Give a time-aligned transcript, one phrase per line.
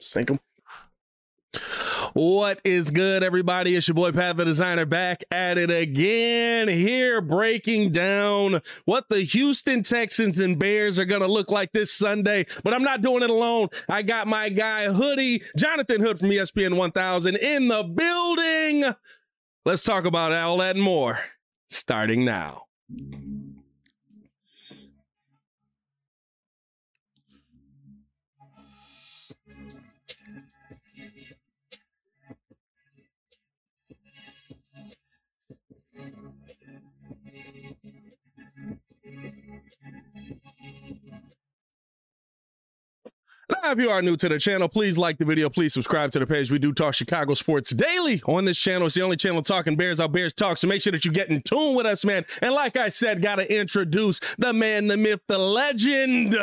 [0.00, 0.40] Sink them.
[2.12, 3.76] What is good, everybody?
[3.76, 9.20] It's your boy Pat the Designer back at it again here, breaking down what the
[9.20, 12.46] Houston Texans and Bears are going to look like this Sunday.
[12.64, 13.68] But I'm not doing it alone.
[13.88, 18.92] I got my guy Hoodie, Jonathan Hood from ESPN 1000 in the building.
[19.64, 21.20] Let's talk about all that and more
[21.68, 22.64] starting now.
[43.62, 45.48] If you are new to the channel, please like the video.
[45.50, 46.50] Please subscribe to the page.
[46.50, 48.86] We do talk Chicago sports daily on this channel.
[48.86, 50.58] It's the only channel talking Bears out Bears talk.
[50.58, 52.24] So make sure that you get in tune with us, man.
[52.42, 56.36] And like I said, got to introduce the man, the myth, the legend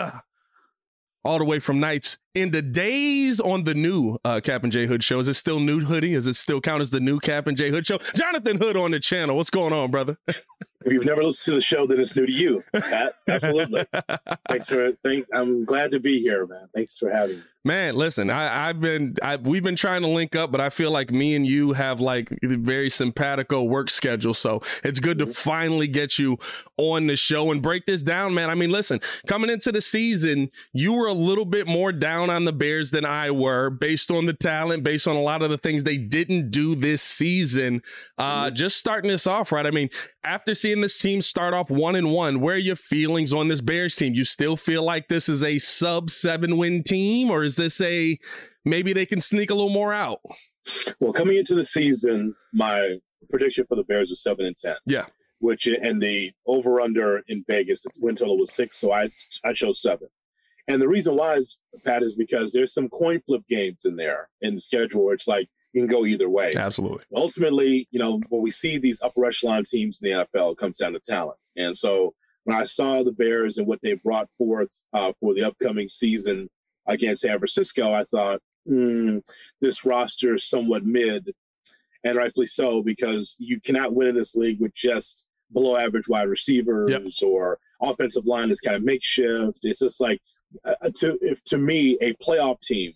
[1.28, 5.04] all the way from nights into days on the new uh, Kap and J Hood
[5.04, 5.20] show.
[5.20, 6.14] Is it still new hoodie?
[6.14, 7.98] Is it still count as the new Kap and J Hood show?
[8.16, 9.36] Jonathan Hood on the channel.
[9.36, 10.18] What's going on, brother?
[10.88, 12.64] if you've never listened to the show, then it's new to you.
[12.74, 13.16] Pat.
[13.28, 13.86] Absolutely.
[14.48, 14.94] Thanks for.
[15.04, 15.28] Thank.
[15.34, 16.70] I'm glad to be here, man.
[16.74, 17.44] Thanks for having me.
[17.68, 20.90] Man, listen, I, have been, I, we've been trying to link up, but I feel
[20.90, 24.34] like me and you have like very simpatico work schedule.
[24.34, 25.34] So it's good to mm-hmm.
[25.34, 26.38] finally get you
[26.78, 28.50] on the show and break this down, man.
[28.50, 32.46] I mean, listen, coming into the season, you were a little bit more down on
[32.46, 35.58] the Bears than I were, based on the talent, based on a lot of the
[35.58, 37.82] things they didn't do this season.
[38.18, 38.56] Uh, mm-hmm.
[38.56, 39.66] Just starting this off, right?
[39.66, 39.90] I mean,
[40.24, 43.62] after seeing this team start off one and one, where are your feelings on this
[43.62, 44.14] Bears team?
[44.14, 48.18] You still feel like this is a sub seven win team, or is this a
[48.66, 50.20] maybe they can sneak a little more out?
[51.00, 54.76] Well, coming into the season, my prediction for the Bears was seven and ten.
[54.86, 55.06] Yeah.
[55.40, 59.10] Which and the over under in Vegas, win total was six, so I
[59.44, 60.08] I chose seven.
[60.68, 64.30] And the reason why is Pat is because there's some coin flip games in there
[64.42, 66.54] in the schedule where it's like you can go either way.
[66.56, 67.04] Absolutely.
[67.14, 70.78] Ultimately, you know, when we see these upper echelon teams in the NFL, it comes
[70.78, 71.38] down to talent.
[71.56, 72.14] And so
[72.46, 76.50] when I saw the Bears and what they brought forth uh, for the upcoming season
[76.88, 79.22] against San Francisco, I thought, mm,
[79.60, 81.34] this roster is somewhat mid,
[82.04, 86.30] and rightfully so, because you cannot win in this league with just below average wide
[86.30, 87.30] receivers yep.
[87.30, 89.60] or offensive line is kind of makeshift.
[89.64, 90.22] It's just like,
[90.66, 92.94] uh, to if, to me, a playoff team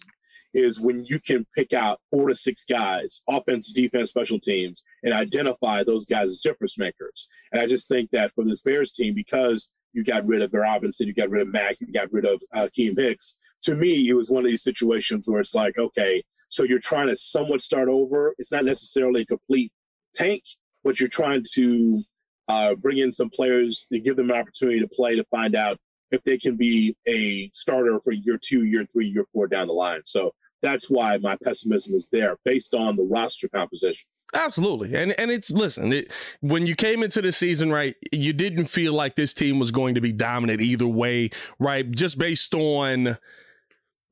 [0.53, 5.13] is when you can pick out four to six guys, offense, defense, special teams, and
[5.13, 7.29] identify those guys as difference makers.
[7.51, 11.07] And I just think that for this Bears team, because you got rid of Robinson,
[11.07, 14.13] you got rid of Mack, you got rid of uh, Keem Hicks, to me, it
[14.13, 17.89] was one of these situations where it's like, okay, so you're trying to somewhat start
[17.89, 18.33] over.
[18.37, 19.71] It's not necessarily a complete
[20.13, 20.43] tank,
[20.83, 22.03] but you're trying to
[22.47, 25.77] uh, bring in some players to give them an opportunity to play to find out
[26.11, 29.73] if they can be a starter for year two, year three, year four down the
[29.73, 30.01] line.
[30.05, 34.07] So that's why my pessimism is there based on the roster composition.
[34.33, 34.95] Absolutely.
[34.95, 38.93] And and it's listen, it, when you came into the season, right, you didn't feel
[38.93, 41.89] like this team was going to be dominant either way, right?
[41.91, 43.17] Just based on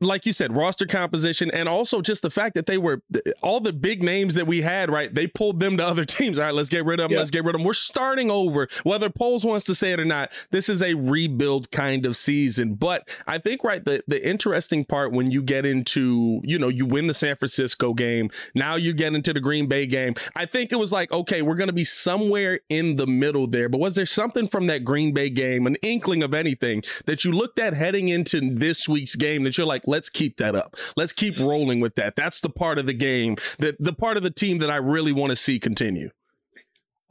[0.02, 3.02] like you said, roster composition, and also just the fact that they were
[3.42, 5.14] all the big names that we had, right?
[5.14, 6.40] They pulled them to other teams.
[6.40, 7.12] All right, let's get rid of them.
[7.12, 7.20] Yeah.
[7.20, 7.66] Let's get rid of them.
[7.66, 10.32] We're starting over, whether Poles wants to say it or not.
[10.52, 12.76] This is a rebuild kind of season.
[12.76, 16.86] But I think, right, the, the interesting part when you get into, you know, you
[16.86, 20.14] win the San Francisco game, now you get into the Green Bay game.
[20.36, 23.68] I think it was like, okay, we're going to be somewhere in the middle there.
[23.68, 27.32] But was there something from that Green Bay game, an inkling of anything that you
[27.32, 30.76] looked at heading into this week's game that you're like, let's keep that up.
[30.96, 32.16] Let's keep rolling with that.
[32.16, 35.12] That's the part of the game that the part of the team that I really
[35.12, 36.10] want to see continue.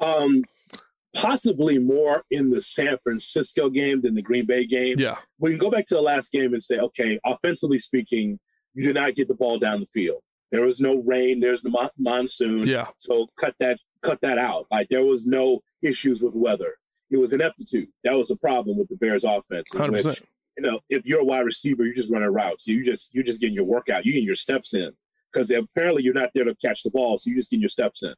[0.01, 0.45] Um,
[1.15, 4.99] possibly more in the San Francisco game than the Green Bay game.
[4.99, 5.17] Yeah.
[5.39, 8.39] We can go back to the last game and say, okay, offensively speaking,
[8.75, 10.23] you did not get the ball down the field.
[10.51, 11.41] There was no rain.
[11.41, 12.67] There's the monsoon.
[12.67, 12.87] Yeah.
[12.97, 14.67] So cut that cut that out.
[14.71, 16.75] Like there was no issues with weather.
[17.11, 17.89] It was ineptitude.
[18.05, 20.05] That was the problem with the Bears offense, 100%.
[20.05, 20.23] which
[20.59, 22.67] you know, if you're a wide receiver, you're just running routes.
[22.67, 24.05] You just you're just getting your workout.
[24.05, 24.91] You getting your steps in
[25.33, 28.03] because apparently you're not there to catch the ball, so you're just getting your steps
[28.03, 28.15] in.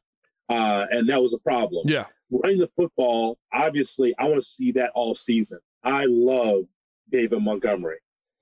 [0.49, 1.83] Uh, and that was a problem.
[1.87, 3.37] Yeah, running the football.
[3.53, 5.59] Obviously, I want to see that all season.
[5.83, 6.63] I love
[7.11, 7.99] David Montgomery.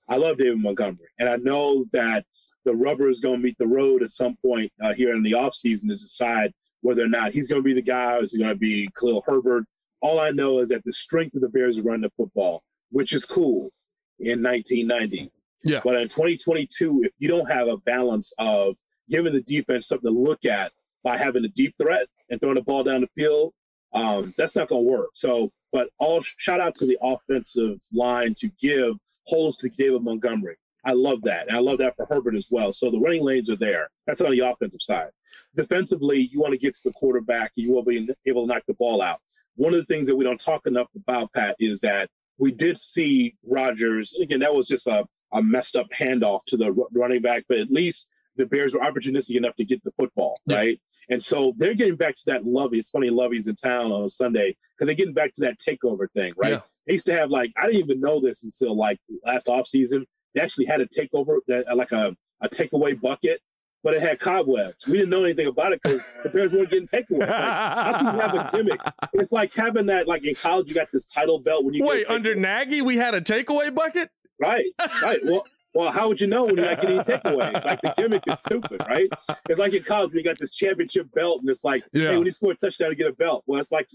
[0.08, 2.26] I love David Montgomery, and I know that
[2.64, 5.34] the rubber is going to meet the road at some point uh, here in the
[5.34, 8.40] offseason to decide whether or not he's going to be the guy or is he
[8.40, 9.66] going to be Khalil Herbert.
[10.02, 13.12] All I know is that the strength of the Bears is running the football, which
[13.12, 13.72] is cool
[14.20, 15.32] in 1990.
[15.64, 15.82] Yeah.
[15.84, 18.78] But in 2022, if you don't have a balance of
[19.10, 20.72] giving the defense something to look at
[21.04, 23.54] by having a deep threat and throwing the ball down the field,
[23.94, 25.10] um, that's not going to work.
[25.14, 28.96] So, but all shout out to the offensive line to give
[29.26, 30.58] holes to David Montgomery.
[30.86, 31.48] I love that.
[31.48, 32.72] And I love that for Herbert as well.
[32.72, 33.90] So the running lanes are there.
[34.08, 35.10] That's on the offensive side.
[35.56, 37.52] Defensively, you want to get to the quarterback.
[37.56, 39.20] You will be able to knock the ball out.
[39.56, 42.78] One of the things that we don't talk enough about, Pat, is that we did
[42.78, 44.16] see Rodgers.
[44.20, 47.70] Again, that was just a, a messed up handoff to the running back, but at
[47.70, 50.56] least the Bears were opportunistic enough to get the football, yeah.
[50.56, 50.82] right?
[51.10, 52.80] And so they're getting back to that Lovie.
[52.80, 56.08] It's funny, Lovie's in town on a Sunday because they're getting back to that takeover
[56.16, 56.54] thing, right?
[56.54, 56.62] Yeah.
[56.88, 60.06] They used to have like I didn't even know this until like last off season.
[60.34, 63.42] They actually had a takeover that like a, a takeaway bucket,
[63.84, 64.88] but it had cobwebs.
[64.88, 67.20] We didn't know anything about it because the Bears weren't getting takeaways.
[67.20, 68.82] Like, how can you have a gimmick?
[69.14, 72.10] It's like having that like in college you got this title belt when you wait
[72.10, 74.10] under Nagy we had a takeaway bucket.
[74.42, 74.66] Right,
[75.02, 75.20] right.
[75.24, 77.64] Well, well, how would you know when you're not getting takeaways?
[77.64, 79.10] Like the gimmick is stupid, right?
[79.48, 82.10] It's like in college when you got this championship belt and it's like, yeah.
[82.10, 83.44] hey, when you score a touchdown, you get a belt.
[83.46, 83.88] Well, it's like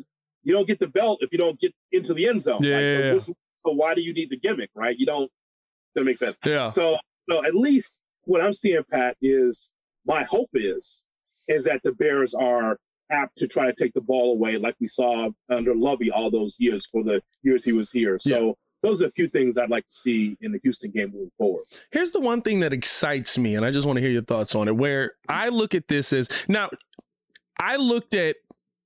[0.44, 2.62] you don't get the belt if you don't get into the end zone.
[2.62, 2.86] Yeah, right?
[2.86, 3.34] so, yeah.
[3.56, 4.96] so, why do you need the gimmick, right?
[4.96, 5.30] You don't.
[5.94, 6.38] That makes sense.
[6.44, 6.68] Yeah.
[6.68, 6.96] So,
[7.28, 9.73] so at least what I'm seeing, Pat, is
[10.06, 11.04] my hope is
[11.48, 12.78] is that the Bears are
[13.10, 16.58] apt to try to take the ball away, like we saw under Lovie all those
[16.58, 18.18] years for the years he was here.
[18.18, 21.30] So those are a few things I'd like to see in the Houston game moving
[21.38, 21.64] forward.
[21.90, 24.54] Here's the one thing that excites me, and I just want to hear your thoughts
[24.54, 24.76] on it.
[24.76, 26.70] Where I look at this as now,
[27.58, 28.36] I looked at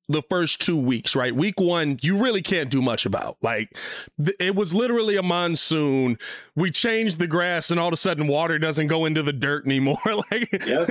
[0.09, 1.35] the first two weeks, right?
[1.35, 3.37] Week one, you really can't do much about.
[3.43, 3.77] Like,
[4.23, 6.19] th- it was literally a monsoon.
[6.57, 9.67] We changed the grass, and all of a sudden, water doesn't go into the dirt
[9.67, 9.99] anymore.
[10.31, 10.87] like, yeah.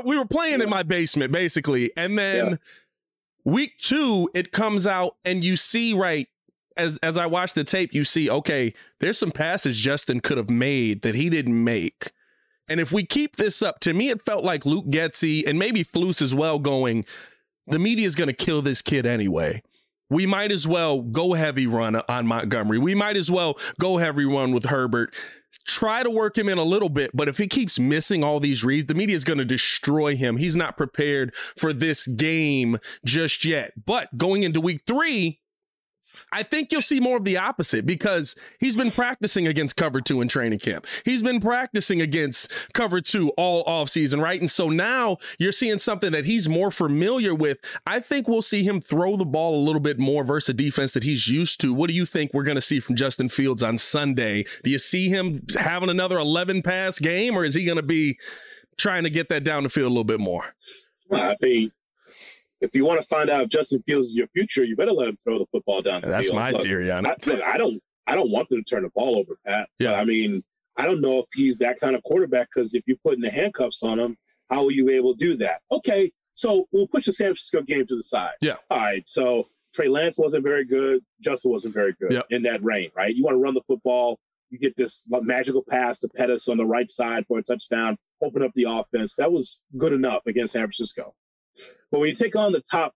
[0.04, 0.64] we were playing yeah.
[0.64, 1.90] in my basement, basically.
[1.96, 2.56] And then yeah.
[3.44, 6.28] week two, it comes out, and you see, right,
[6.76, 10.50] as as I watch the tape, you see, okay, there's some passes Justin could have
[10.50, 12.12] made that he didn't make.
[12.68, 15.84] And if we keep this up, to me, it felt like Luke Getsy and maybe
[15.84, 17.04] Flus as well going,
[17.66, 19.62] the media is going to kill this kid anyway.
[20.10, 22.78] We might as well go heavy run on Montgomery.
[22.78, 25.14] We might as well go heavy run with Herbert.
[25.66, 28.62] Try to work him in a little bit, but if he keeps missing all these
[28.64, 30.36] reads, the media is going to destroy him.
[30.36, 33.72] He's not prepared for this game just yet.
[33.86, 35.40] But going into week three,
[36.32, 40.20] I think you'll see more of the opposite because he's been practicing against cover two
[40.20, 40.86] in training camp.
[41.04, 44.40] He's been practicing against cover two all offseason, right?
[44.40, 47.60] And so now you're seeing something that he's more familiar with.
[47.86, 50.92] I think we'll see him throw the ball a little bit more versus a defense
[50.94, 51.72] that he's used to.
[51.72, 54.44] What do you think we're going to see from Justin Fields on Sunday?
[54.62, 58.18] Do you see him having another 11 pass game or is he going to be
[58.76, 60.54] trying to get that down the field a little bit more?
[61.12, 61.72] I think
[62.64, 65.08] if you want to find out if Justin Fields is your future, you better let
[65.08, 66.36] him throw the football down the That's field.
[66.36, 67.28] my look, theory on it.
[67.28, 69.68] I, I, don't, I don't want them to turn the ball over, Pat.
[69.78, 69.90] Yeah.
[69.90, 70.42] But I mean,
[70.76, 73.82] I don't know if he's that kind of quarterback because if you're putting the handcuffs
[73.82, 74.16] on him,
[74.50, 75.60] how will you be able to do that?
[75.70, 78.34] Okay, so we'll push the San Francisco game to the side.
[78.40, 78.56] Yeah.
[78.70, 79.06] All right.
[79.08, 81.00] So Trey Lance wasn't very good.
[81.20, 82.26] Justin wasn't very good yep.
[82.30, 83.14] in that rain, right?
[83.14, 84.18] You want to run the football.
[84.50, 88.42] You get this magical pass to Pettis on the right side for a touchdown, open
[88.42, 89.14] up the offense.
[89.16, 91.14] That was good enough against San Francisco.
[91.90, 92.94] But when you take on the top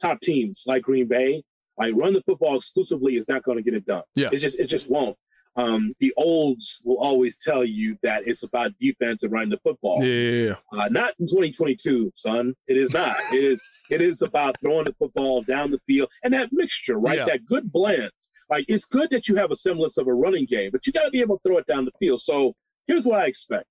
[0.00, 1.42] top teams like Green Bay,
[1.78, 4.02] like run the football exclusively is not going to get it done.
[4.14, 5.16] Yeah, it just it just won't.
[5.54, 10.02] Um, the olds will always tell you that it's about defense and running the football.
[10.02, 12.54] Yeah, uh, not in 2022, son.
[12.66, 13.16] It is not.
[13.32, 17.18] it is it is about throwing the football down the field and that mixture, right?
[17.18, 17.26] Yeah.
[17.26, 18.10] That good blend.
[18.48, 21.04] Like it's good that you have a semblance of a running game, but you got
[21.04, 22.20] to be able to throw it down the field.
[22.20, 22.54] So
[22.86, 23.66] here's what I expect.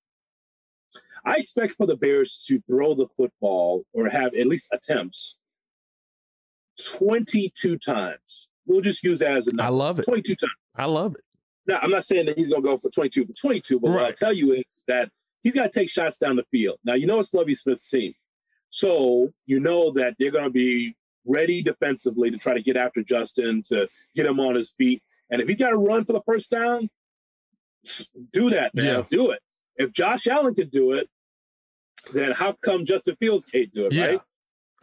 [1.25, 5.37] I expect for the Bears to throw the football or have at least attempts
[6.97, 8.49] 22 times.
[8.65, 9.63] We'll just use that as a number.
[9.63, 10.05] I love it.
[10.05, 10.51] 22 times.
[10.77, 11.21] I love it.
[11.67, 13.95] Now, I'm not saying that he's going to go for 22 for 22, but right.
[13.95, 15.09] what I'll tell you is that
[15.43, 16.77] he's got to take shots down the field.
[16.83, 18.13] Now, you know it's Lovie Smith's team.
[18.69, 20.95] So you know that they're going to be
[21.25, 25.03] ready defensively to try to get after Justin, to get him on his feet.
[25.29, 26.89] And if he's got to run for the first down,
[28.31, 28.85] do that, man.
[28.85, 29.03] Yeah.
[29.09, 29.39] Do it.
[29.75, 31.09] If Josh Allen can do it,
[32.13, 34.05] then how come Justin Fields can't do it, yeah.
[34.05, 34.21] right?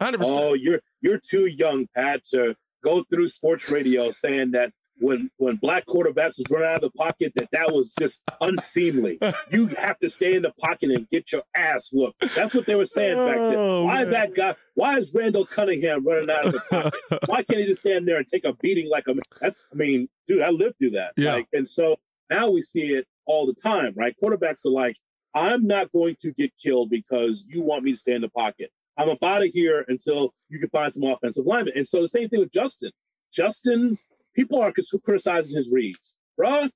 [0.01, 0.17] 100%.
[0.21, 5.55] Oh, you're you're too young, Pat, to go through sports radio saying that when when
[5.55, 9.17] black quarterbacks was running out of the pocket, that that was just unseemly.
[9.51, 12.35] you have to stay in the pocket and get your ass whooped.
[12.35, 13.55] That's what they were saying back then.
[13.55, 14.03] Oh, why man.
[14.03, 14.55] is that guy?
[14.75, 16.93] Why is Randall Cunningham running out of the pocket?
[17.27, 19.15] why can't he just stand there and take a beating like a?
[19.41, 21.13] That's I mean, dude, I lived through that.
[21.17, 21.35] Yeah.
[21.35, 21.97] Like, and so
[22.29, 24.15] now we see it all the time, right?
[24.21, 24.97] Quarterbacks are like,
[25.33, 28.71] I'm not going to get killed because you want me to stay in the pocket.
[28.97, 31.73] I'm about of here until you can find some offensive linemen.
[31.75, 32.91] And so the same thing with Justin.
[33.31, 33.97] Justin,
[34.35, 36.17] people are criticizing his reads.
[36.39, 36.69] Bruh,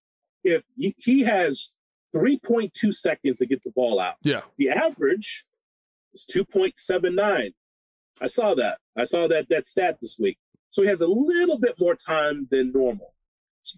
[0.43, 1.73] if he, he has
[2.15, 4.41] 3.2 seconds to get the ball out, Yeah.
[4.57, 5.45] the average
[6.13, 7.53] is 2.79.
[8.21, 8.77] I saw that.
[8.95, 10.37] I saw that that stat this week.
[10.69, 13.13] So he has a little bit more time than normal.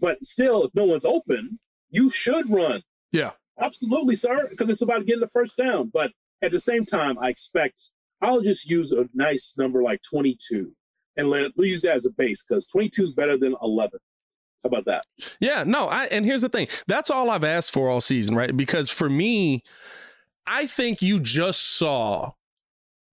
[0.02, 2.84] But still, if no one's open, you should run.
[3.12, 3.32] Yeah.
[3.62, 5.90] Absolutely, sir, because it's about getting the first down.
[5.94, 6.12] But
[6.44, 10.72] at the same time, I expect I'll just use a nice number like 22
[11.18, 14.00] and let we'll use that as a base because 22 is better than 11.
[14.64, 15.06] How about that?
[15.40, 16.68] Yeah, no, I and here's the thing.
[16.88, 18.56] That's all I've asked for all season, right?
[18.56, 19.64] Because for me,
[20.48, 22.32] I think you just saw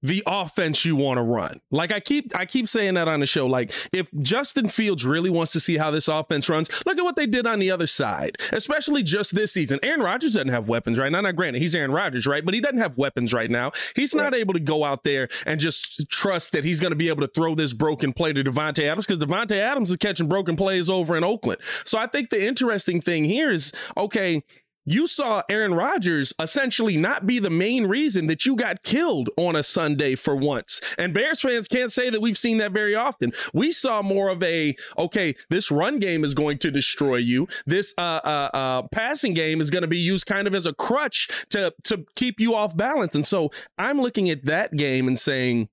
[0.03, 1.61] the offense you want to run.
[1.71, 3.47] Like I keep I keep saying that on the show.
[3.47, 7.17] Like if Justin Fields really wants to see how this offense runs, look at what
[7.17, 9.79] they did on the other side, especially just this season.
[9.83, 11.21] Aaron Rodgers doesn't have weapons right now.
[11.21, 12.45] Now, granted, he's Aaron Rodgers, right?
[12.45, 13.73] But he doesn't have weapons right now.
[13.95, 17.09] He's not able to go out there and just trust that he's going to be
[17.09, 20.57] able to throw this broken play to Davante Adams because Davante Adams is catching broken
[20.57, 21.61] plays over in Oakland.
[21.85, 24.43] So I think the interesting thing here is okay,
[24.85, 29.57] you saw Aaron Rodgers essentially not be the main reason that you got killed on
[29.57, 30.81] a Sunday for once.
[30.99, 33.33] And Bears fans can't say that we've seen that very often.
[33.53, 37.49] We saw more of a, okay, this run game is going to destroy you.
[37.67, 40.75] This uh, uh, uh, passing game is going to be used kind of as a
[40.75, 43.15] crutch to, to keep you off balance.
[43.15, 45.69] And so I'm looking at that game and saying,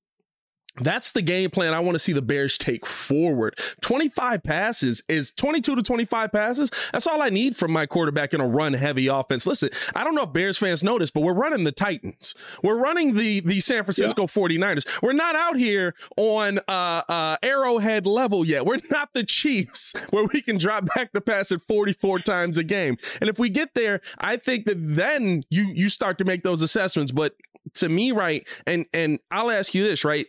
[0.82, 3.60] that's the game plan I want to see the Bears take forward.
[3.82, 6.72] 25 passes is 22 to 25 passes.
[6.92, 9.46] That's all I need from my quarterback in a run heavy offense.
[9.46, 12.36] Listen, I don't know if Bears fans notice, but we're running the Titans.
[12.64, 14.28] We're running the the San Francisco yeah.
[14.28, 15.02] 49ers.
[15.02, 18.66] We're not out here on uh, uh, arrowhead level yet.
[18.66, 22.64] We're not the Chiefs where we can drop back to pass it 44 times a
[22.64, 22.98] game.
[23.20, 26.62] And if we get there, I think that then you you start to make those
[26.62, 27.12] assessments.
[27.12, 27.36] But
[27.76, 30.28] to me, right, and and I'll ask you this, right?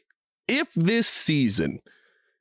[0.50, 1.80] If this season,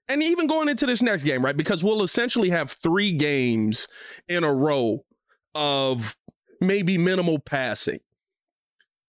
[0.07, 1.55] and even going into this next game, right?
[1.55, 3.87] Because we'll essentially have three games
[4.27, 5.05] in a row
[5.53, 6.17] of
[6.59, 7.99] maybe minimal passing.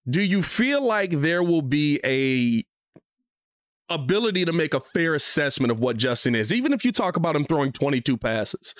[0.08, 2.64] Do you feel like there will be a
[3.92, 7.34] ability to make a fair assessment of what Justin is, even if you talk about
[7.34, 8.74] him throwing 22 passes?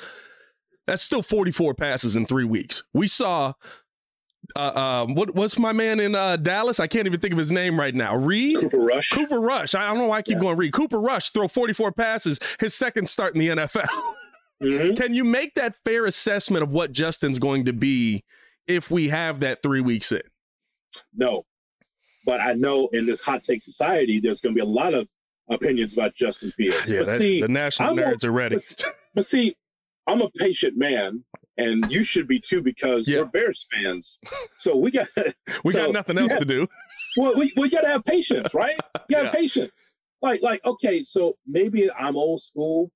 [0.87, 2.83] That's still 44 passes in three weeks.
[2.93, 3.55] We saw
[4.57, 6.81] uh, um, what what's my man in uh, Dallas?
[6.81, 8.17] I can't even think of his name right now.
[8.17, 9.11] Reed Cooper Rush.
[9.11, 9.75] Cooper Rush.
[9.75, 10.43] I don't know why I keep yeah.
[10.43, 10.73] going Reed.
[10.73, 13.89] Cooper Rush throw 44 passes, his second start in the NFL.
[14.63, 14.97] Mm-hmm.
[14.97, 18.25] Can you make that fair assessment of what Justin's going to be
[18.67, 20.21] if we have that three weeks in?
[21.15, 21.45] No,
[22.27, 25.09] but I know in this hot take society, there's going to be a lot of
[25.49, 26.91] opinions about Justin Fields.
[26.91, 28.57] Yeah, that, see, the national I'm nerds a, are ready.
[28.57, 29.57] But, but see,
[30.07, 31.25] I'm a patient man,
[31.61, 33.19] and you should be too because yeah.
[33.19, 34.21] we're Bears fans.
[34.57, 35.09] So we got
[35.65, 36.67] we so got nothing else to do.
[37.17, 38.77] Well, we, we got to have patience, right?
[39.09, 39.31] You got yeah.
[39.31, 39.95] patience.
[40.23, 42.91] Like like okay, so maybe I'm old school.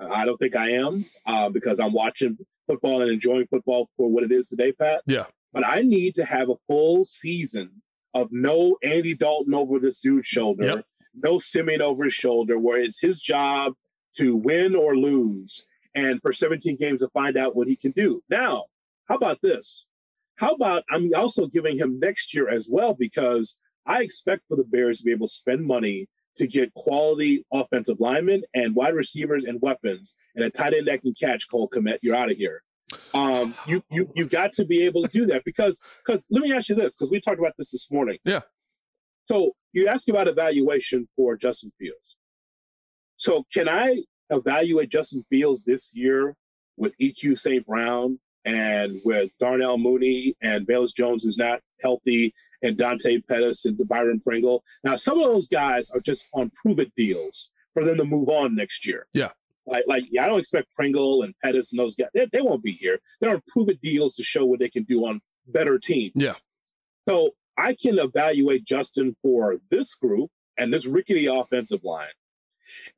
[0.00, 4.24] I don't think I am uh, because I'm watching football and enjoying football for what
[4.24, 5.02] it is today, Pat.
[5.06, 5.26] Yeah.
[5.52, 7.82] But I need to have a full season
[8.14, 10.86] of no Andy Dalton over this dude's shoulder, yep.
[11.14, 13.74] no Siemian over his shoulder, where it's his job
[14.16, 18.22] to win or lose and for 17 games to find out what he can do.
[18.28, 18.64] Now,
[19.08, 19.88] how about this?
[20.36, 24.64] How about I'm also giving him next year as well because I expect for the
[24.64, 29.44] Bears to be able to spend money to get quality offensive linemen and wide receivers
[29.44, 31.98] and weapons and a tight end that can catch Cole Kmet.
[32.02, 32.62] You're out of here.
[33.12, 36.52] Um, you you you got to be able to do that because because let me
[36.52, 38.18] ask you this because we talked about this this morning.
[38.24, 38.40] Yeah.
[39.26, 42.16] So you asked about evaluation for Justin Fields.
[43.16, 46.36] So can I evaluate Justin Fields this year
[46.76, 47.66] with EQ St.
[47.66, 53.78] Brown and with Darnell Mooney and Velus Jones, who's not healthy, and Dante Pettis and
[53.88, 54.64] Byron Pringle.
[54.82, 58.28] Now, some of those guys are just on prove it deals for them to move
[58.28, 59.06] on next year.
[59.12, 59.30] Yeah.
[59.66, 62.08] Like, like yeah, I don't expect Pringle and Pettis and those guys.
[62.12, 62.98] They, they won't be here.
[63.20, 66.12] They're on prove it deals to show what they can do on better teams.
[66.14, 66.34] Yeah.
[67.08, 72.08] So I can evaluate Justin for this group and this rickety offensive line.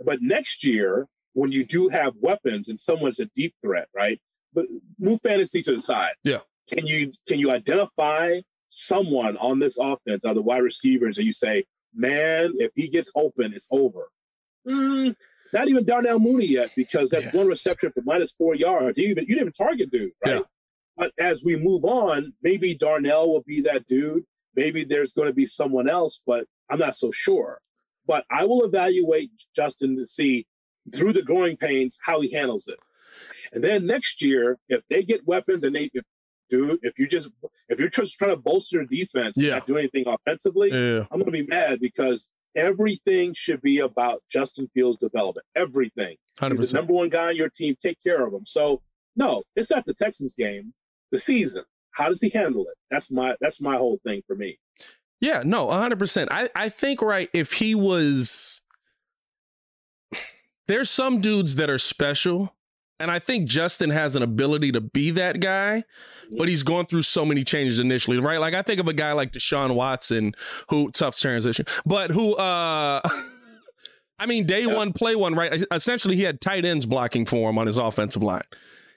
[0.05, 1.07] But next year,
[1.37, 4.19] when you do have weapons and someone's a deep threat, right?
[4.55, 4.65] But
[4.99, 6.15] move fantasy to the side.
[6.25, 6.39] Yeah.
[6.73, 11.33] Can you can you identify someone on this offense, are the wide receivers, and you
[11.33, 11.65] say,
[11.95, 14.09] man, if he gets open, it's over.
[14.67, 15.15] Mm,
[15.53, 17.37] not even Darnell Mooney yet, because that's yeah.
[17.37, 18.99] one reception for minus four yards.
[18.99, 20.37] You, even, you didn't even target dude, right?
[20.37, 20.41] Yeah.
[20.97, 24.25] But as we move on, maybe Darnell will be that dude.
[24.57, 27.61] Maybe there's going to be someone else, but I'm not so sure.
[28.07, 30.47] But I will evaluate Justin to see
[30.95, 32.79] through the growing pains how he handles it.
[33.53, 36.05] And then next year, if they get weapons and they, if,
[36.49, 37.31] dude, if you just
[37.69, 39.55] if you're just trying to bolster defense, yeah.
[39.55, 41.07] not do anything offensively, yeah.
[41.11, 45.47] I'm gonna be mad because everything should be about Justin Fields' development.
[45.55, 46.17] Everything.
[46.41, 46.59] 100%.
[46.59, 47.77] He's the number one guy on your team.
[47.81, 48.45] Take care of him.
[48.45, 48.83] So
[49.15, 50.75] no, it's not the Texans game.
[51.13, 51.65] The season.
[51.93, 52.75] How does he handle it?
[52.91, 54.59] That's my that's my whole thing for me.
[55.21, 56.29] Yeah, no, 100%.
[56.31, 58.61] I I think right if he was
[60.69, 62.55] there's some dudes that are special
[62.99, 65.85] And I think Justin has an ability to be that guy,
[66.37, 68.41] but he's gone through so many changes initially, right?
[68.41, 70.35] Like I think of a guy like Deshaun Watson,
[70.71, 73.03] who tough transition, but who uh
[74.19, 75.63] I mean, day one, play one, right?
[75.71, 78.41] Essentially, he had tight ends blocking for him on his offensive line.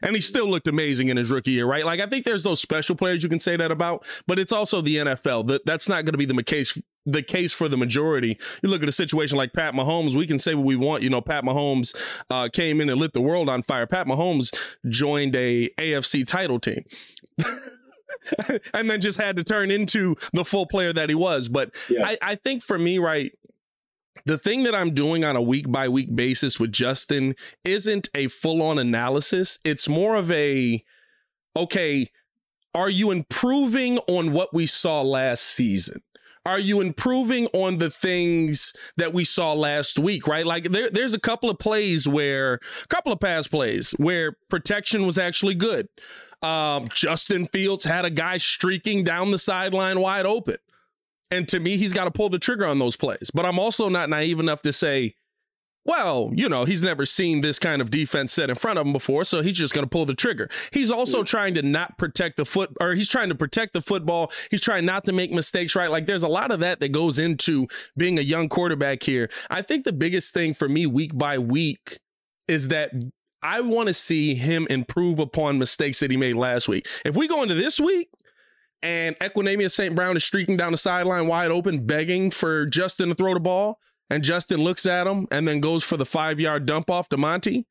[0.02, 1.86] And he still looked amazing in his rookie year, right?
[1.86, 4.82] Like I think there's those special players you can say that about, but it's also
[4.82, 5.48] the NFL.
[5.48, 8.38] That that's not going to be the case the case for the majority.
[8.62, 11.04] You look at a situation like Pat Mahomes, we can say what we want.
[11.04, 11.96] You know, Pat Mahomes
[12.30, 13.88] uh, came in and lit the world on fire.
[13.88, 14.56] Pat Mahomes
[14.88, 16.84] joined a AFC title team.
[18.74, 21.48] and then just had to turn into the full player that he was.
[21.48, 22.06] But yeah.
[22.06, 23.32] I, I think for me, right,
[24.26, 28.28] the thing that I'm doing on a week by week basis with Justin isn't a
[28.28, 29.60] full on analysis.
[29.64, 30.84] It's more of a,
[31.56, 32.10] okay,
[32.74, 36.02] are you improving on what we saw last season?
[36.46, 40.46] are you improving on the things that we saw last week, right?
[40.46, 45.06] Like there, there's a couple of plays where, a couple of pass plays where protection
[45.06, 45.90] was actually good.
[46.42, 50.56] Um, Justin Fields had a guy streaking down the sideline wide open.
[51.32, 53.32] And to me, he's got to pull the trigger on those plays.
[53.34, 55.16] But I'm also not naive enough to say,
[55.86, 58.94] well, you know, he's never seen this kind of defense set in front of him
[58.94, 60.50] before, so he's just going to pull the trigger.
[60.72, 64.32] He's also trying to not protect the foot, or he's trying to protect the football.
[64.52, 65.90] He's trying not to make mistakes, right?
[65.90, 67.68] Like there's a lot of that that goes into
[67.98, 69.30] being a young quarterback here.
[69.50, 71.98] I think the biggest thing for me week by week
[72.48, 72.92] is that
[73.42, 76.88] I want to see him improve upon mistakes that he made last week.
[77.06, 78.10] If we go into this week,
[78.82, 79.96] and Equanimeous St.
[79.96, 83.80] Brown is streaking down the sideline wide open, begging for Justin to throw the ball
[84.10, 87.18] and Justin looks at him and then goes for the five yard dump off to
[87.18, 87.68] Monty.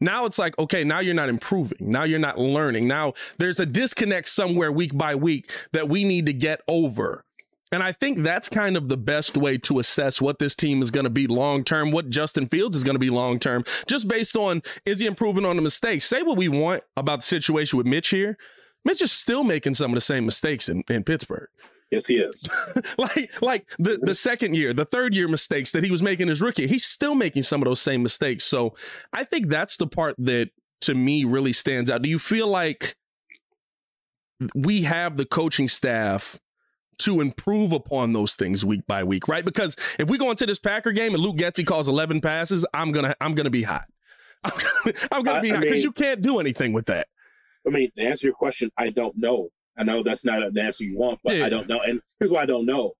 [0.00, 1.78] Now it's like, okay, now you're not improving.
[1.80, 2.88] Now you're not learning.
[2.88, 7.24] Now there's a disconnect somewhere week by week that we need to get over.
[7.70, 10.90] And I think that's kind of the best way to assess what this team is
[10.90, 14.08] going to be long term, what Justin Fields is going to be long term, just
[14.08, 16.04] based on is he improving on the mistakes?
[16.04, 18.36] Say what we want about the situation with Mitch here.
[18.84, 21.48] Mitch is still making some of the same mistakes in, in Pittsburgh.
[21.90, 22.48] Yes, he is.
[22.98, 26.40] like like the the second year, the third year mistakes that he was making as
[26.40, 28.44] rookie, he's still making some of those same mistakes.
[28.44, 28.74] So
[29.12, 30.50] I think that's the part that
[30.82, 32.00] to me really stands out.
[32.00, 32.96] Do you feel like
[34.54, 36.40] we have the coaching staff
[37.00, 39.44] to improve upon those things week by week, right?
[39.44, 42.92] Because if we go into this Packer game and Luke Getsy calls 11 passes, I'm
[42.92, 43.84] gonna I'm gonna be hot.
[44.44, 47.08] I'm gonna, I'm gonna be hot because you can't do anything with that.
[47.66, 49.48] I mean, to answer your question, I don't know.
[49.76, 51.46] I know that's not the answer you want, but yeah.
[51.46, 51.80] I don't know.
[51.80, 52.92] And here's why I don't know.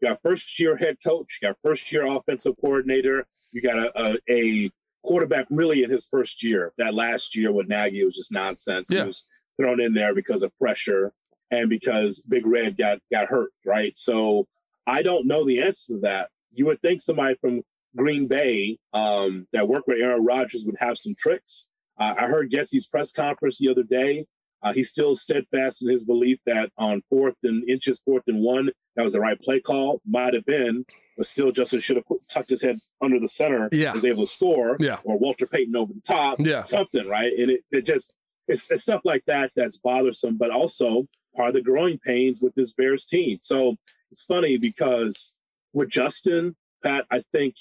[0.00, 3.92] You got first year head coach, you got first year offensive coordinator, you got a,
[3.96, 4.70] a, a,
[5.04, 6.72] quarterback really in his first year.
[6.76, 8.88] That last year with Nagy was just nonsense.
[8.90, 9.00] Yeah.
[9.00, 9.26] He was
[9.58, 11.12] thrown in there because of pressure
[11.50, 13.96] and because Big Red got got hurt, right?
[13.96, 14.46] So
[14.86, 16.28] I don't know the answer to that.
[16.52, 17.62] You would think somebody from
[17.96, 21.70] Green Bay um, that worked with Aaron Rodgers would have some tricks.
[21.98, 24.26] Uh, I heard Jesse's press conference the other day
[24.62, 28.70] uh, he's still steadfast in his belief that on fourth and inches, fourth and one,
[28.96, 30.00] that was the right play call.
[30.06, 30.84] Might have been,
[31.16, 33.68] but still, Justin should have tucked his head under the center.
[33.70, 34.76] Yeah, was able to score.
[34.80, 36.40] Yeah, or Walter Payton over the top.
[36.40, 37.32] Yeah, something right.
[37.38, 38.16] And it, it just
[38.48, 41.06] it's, it's stuff like that that's bothersome, but also
[41.36, 43.38] part of the growing pains with this Bears team.
[43.40, 43.76] So
[44.10, 45.36] it's funny because
[45.72, 47.54] with Justin, Pat, I think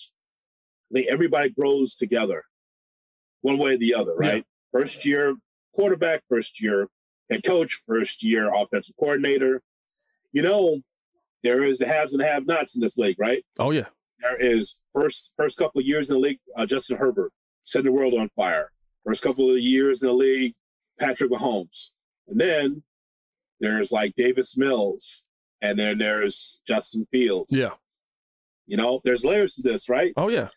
[0.92, 2.44] I think everybody grows together,
[3.48, 4.46] one way or the other, right?
[4.74, 4.80] Yeah.
[4.80, 5.36] First year
[5.74, 6.90] quarterback, first year
[7.30, 9.62] head coach, first year offensive coordinator.
[10.34, 10.82] You know,
[11.44, 13.46] there is the haves and the have nots in this league, right?
[13.58, 13.86] Oh, yeah.
[14.20, 17.32] There is first first couple of years in the league, uh, Justin Herbert
[17.64, 18.72] setting the world on fire.
[19.06, 20.54] First couple of years in the league,
[21.00, 21.92] Patrick Mahomes.
[22.28, 22.84] And then
[23.62, 25.26] there's like Davis Mills,
[25.62, 27.54] and then there's Justin Fields.
[27.54, 27.74] Yeah.
[28.66, 30.12] You know, there's layers to this, right?
[30.18, 30.50] Oh, yeah.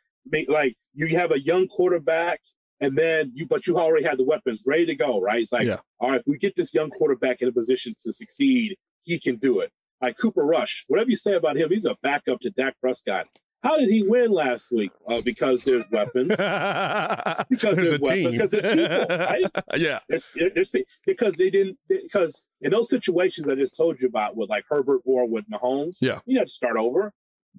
[0.49, 2.41] Like you have a young quarterback
[2.81, 5.41] and then you, but you already had the weapons ready to go, right?
[5.41, 5.79] It's like, yeah.
[6.01, 9.37] all right, if we get this young quarterback in a position to succeed, he can
[9.37, 9.71] do it.
[10.01, 13.27] Like Cooper Rush, whatever you say about him, he's a backup to Dak Prescott.
[13.63, 14.91] How did he win last week?
[15.07, 16.29] Uh, because there's weapons.
[17.51, 18.35] because there's, there's weapons.
[18.35, 19.45] Because there's people, right?
[19.77, 19.99] yeah.
[20.09, 21.77] There's, there's, because they didn't.
[21.87, 25.99] Because in those situations I just told you about, with like Herbert or with Mahomes,
[26.01, 27.13] yeah, you have to start over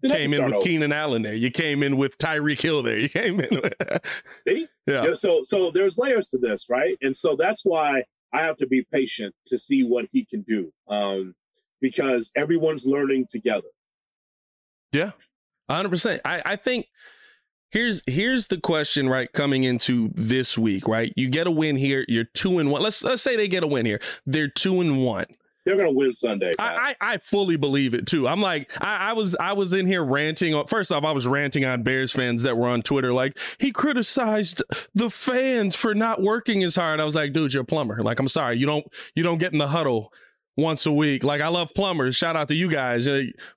[0.10, 0.64] came in with over.
[0.64, 1.34] Keenan Allen there.
[1.34, 2.98] You came in with Tyreek Hill there.
[2.98, 3.50] You came in.
[3.52, 3.74] With...
[4.48, 4.68] See?
[4.88, 5.06] Yeah.
[5.06, 5.14] yeah.
[5.14, 6.98] So so there's layers to this, right?
[7.02, 10.72] And so that's why I have to be patient to see what he can do,
[10.88, 11.36] um,
[11.82, 13.68] because everyone's learning together.
[14.92, 15.12] Yeah,
[15.70, 16.22] hundred percent.
[16.26, 16.88] I I think
[17.72, 22.06] here's here's the question right coming into this week right you get a win here
[22.08, 25.04] you're two and one let's let's say they get a win here they're two and
[25.04, 25.26] one
[25.66, 26.54] they're going to win Sunday.
[26.58, 28.28] I, I, I fully believe it too.
[28.28, 30.54] I'm like I, I was I was in here ranting.
[30.54, 33.72] On, first off, I was ranting on Bears fans that were on Twitter like he
[33.72, 37.00] criticized the fans for not working as hard.
[37.00, 38.02] I was like, dude, you're a plumber.
[38.02, 40.12] Like I'm sorry, you don't you don't get in the huddle
[40.58, 41.24] once a week.
[41.24, 42.16] Like I love plumbers.
[42.16, 43.08] Shout out to you guys.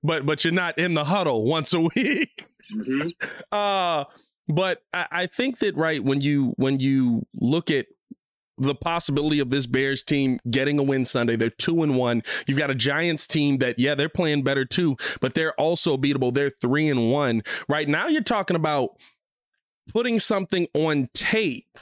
[0.03, 2.47] But but you're not in the huddle once a week.
[2.75, 3.09] Mm-hmm.
[3.51, 4.05] Uh
[4.49, 7.87] but I, I think that right when you when you look at
[8.57, 11.37] the possibility of this Bears team getting a win Sunday.
[11.37, 12.23] They're two and one.
[12.47, 16.33] You've got a Giants team that, yeah, they're playing better too, but they're also beatable.
[16.33, 17.43] They're three and one.
[17.69, 18.91] Right now, you're talking about
[19.93, 21.79] putting something on tape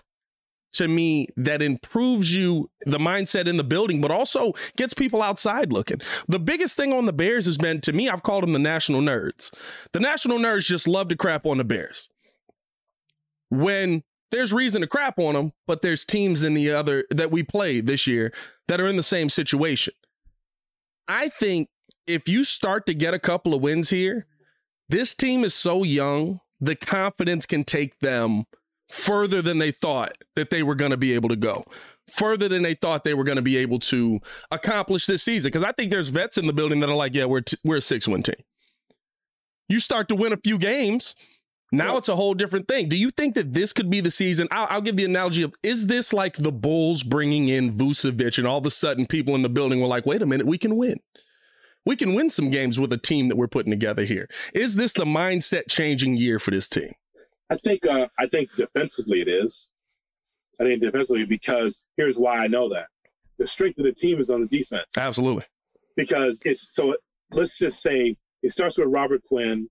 [0.72, 5.70] to me that improves you the mindset in the building but also gets people outside
[5.72, 8.58] looking the biggest thing on the bears has been to me i've called them the
[8.58, 9.52] national nerds
[9.92, 12.08] the national nerds just love to crap on the bears
[13.50, 14.02] when
[14.32, 17.80] there's reason to crap on them, but there's teams in the other that we play
[17.80, 18.32] this year
[18.66, 19.94] that are in the same situation.
[21.06, 21.68] I think
[22.06, 24.26] if you start to get a couple of wins here,
[24.88, 28.44] this team is so young, the confidence can take them
[28.88, 31.64] further than they thought that they were going to be able to go,
[32.10, 35.50] further than they thought they were going to be able to accomplish this season.
[35.50, 37.76] Because I think there's vets in the building that are like, yeah, we're t- we're
[37.76, 38.36] a six win team.
[39.68, 41.14] You start to win a few games,
[41.72, 42.88] now it's a whole different thing.
[42.88, 44.46] Do you think that this could be the season?
[44.50, 48.46] I'll, I'll, give the analogy of is this like the Bulls bringing in Vucevic and
[48.46, 50.76] all of a sudden people in the building were like, wait a minute, we can
[50.76, 51.00] win.
[51.84, 54.28] We can win some games with a team that we're putting together here.
[54.54, 56.92] Is this the mindset changing year for this team?
[57.50, 59.70] I think uh, I think defensively it is.
[60.60, 62.86] I think defensively because here's why I know that
[63.38, 64.96] the strength of the team is on the defense.
[64.96, 65.44] Absolutely.
[65.96, 66.96] Because it's so.
[67.32, 69.68] Let's just say it starts with Robert Quinn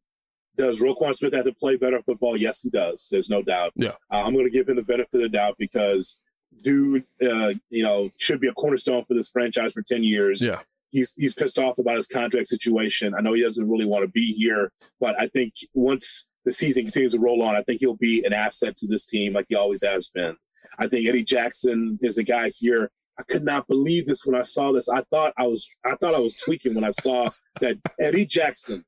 [0.62, 2.38] does Roquan Smith have to play better football?
[2.38, 3.08] Yes, he does.
[3.10, 3.72] There's no doubt.
[3.76, 3.96] Yeah.
[4.12, 6.22] Uh, I'm going to give him the benefit of the doubt because
[6.62, 10.40] dude, uh, you know, should be a cornerstone for this franchise for 10 years.
[10.40, 10.60] Yeah.
[10.92, 13.16] He's, he's pissed off about his contract situation.
[13.16, 16.84] I know he doesn't really want to be here, but I think once the season
[16.84, 19.56] continues to roll on, I think he'll be an asset to this team like he
[19.56, 20.36] always has been.
[20.78, 22.92] I think Eddie Jackson is a guy here.
[23.18, 24.90] I could not believe this when I saw this.
[24.90, 28.84] I thought I was I thought I was tweaking when I saw that Eddie Jackson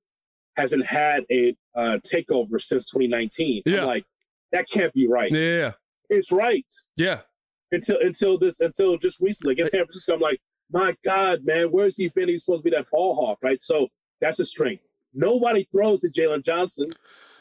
[0.56, 3.64] hasn't had a uh, takeover since 2019.
[3.66, 3.82] Yeah.
[3.82, 4.06] I'm like,
[4.52, 5.32] that can't be right.
[5.32, 5.74] Yeah.
[6.10, 6.66] It's right.
[6.96, 7.22] Yeah.
[7.72, 10.40] Until until this until just recently against San Francisco, I'm like,
[10.72, 12.30] my God, man, where's he been?
[12.30, 13.62] He's supposed to be that ball hawk, right?
[13.62, 13.88] So
[14.22, 14.84] that's a strength.
[15.14, 16.90] Nobody throws to Jaylon Johnson.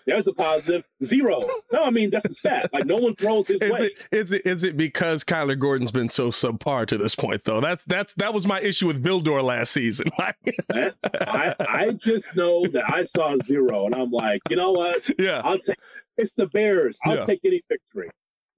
[0.07, 1.47] There's a positive zero.
[1.73, 2.71] No, I mean that's the stat.
[2.73, 3.81] Like no one throws his is way.
[3.87, 7.61] It, is it is it because Kyler Gordon's been so subpar to this point though?
[7.61, 10.11] That's that's that was my issue with Vildor last season.
[10.19, 15.09] I I just know that I saw zero, and I'm like, you know what?
[15.19, 15.77] Yeah, I'll take.
[16.17, 16.99] It's the Bears.
[17.05, 17.25] I'll yeah.
[17.25, 18.11] take any victory.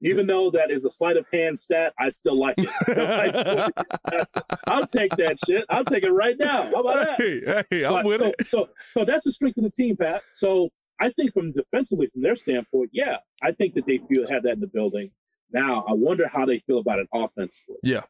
[0.04, 2.68] Even though that is a sleight of hand stat, I still like it.
[4.66, 5.64] I'll take that shit.
[5.70, 6.64] I'll take it right now.
[6.64, 7.20] How about that?
[7.20, 8.46] Hey, hey I'm but, with so, it.
[8.46, 10.22] So, so that's the strength of the team, Pat.
[10.34, 10.68] So
[11.04, 14.54] I think from defensively, from their standpoint, yeah, I think that they feel have that
[14.54, 15.10] in the building.
[15.52, 17.76] Now, I wonder how they feel about it offensively.
[17.82, 18.04] Yeah,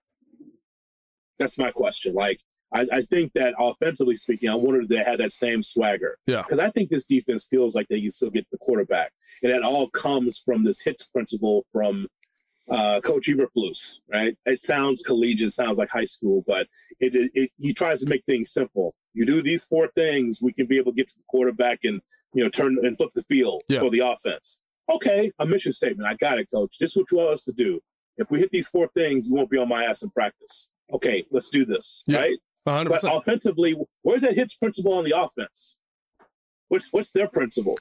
[1.40, 2.14] that's my question.
[2.14, 2.38] Like,
[2.72, 6.18] I, I think that offensively speaking, I wonder if they had that same swagger.
[6.28, 9.10] Yeah, because I think this defense feels like they can still get the quarterback,
[9.42, 12.06] and that all comes from this hits principle from
[12.70, 14.36] uh, Coach Eberflus, right?
[14.46, 16.66] It sounds collegiate, sounds like high school, but
[17.00, 20.52] it, it, it, he tries to make things simple you do these four things, we
[20.52, 22.02] can be able to get to the quarterback and
[22.34, 23.78] you know turn and flip the field yeah.
[23.78, 24.60] for the offense.
[24.92, 26.06] Okay, a mission statement.
[26.06, 26.76] I got it, coach.
[26.78, 27.80] This is what you want us to do.
[28.18, 30.70] If we hit these four things, you won't be on my ass in practice.
[30.92, 32.04] Okay, let's do this.
[32.06, 32.38] Yeah, right?
[32.68, 32.88] 100%.
[32.88, 35.78] But offensively, where's that hits principle on the offense?
[36.68, 37.78] What's what's their principle?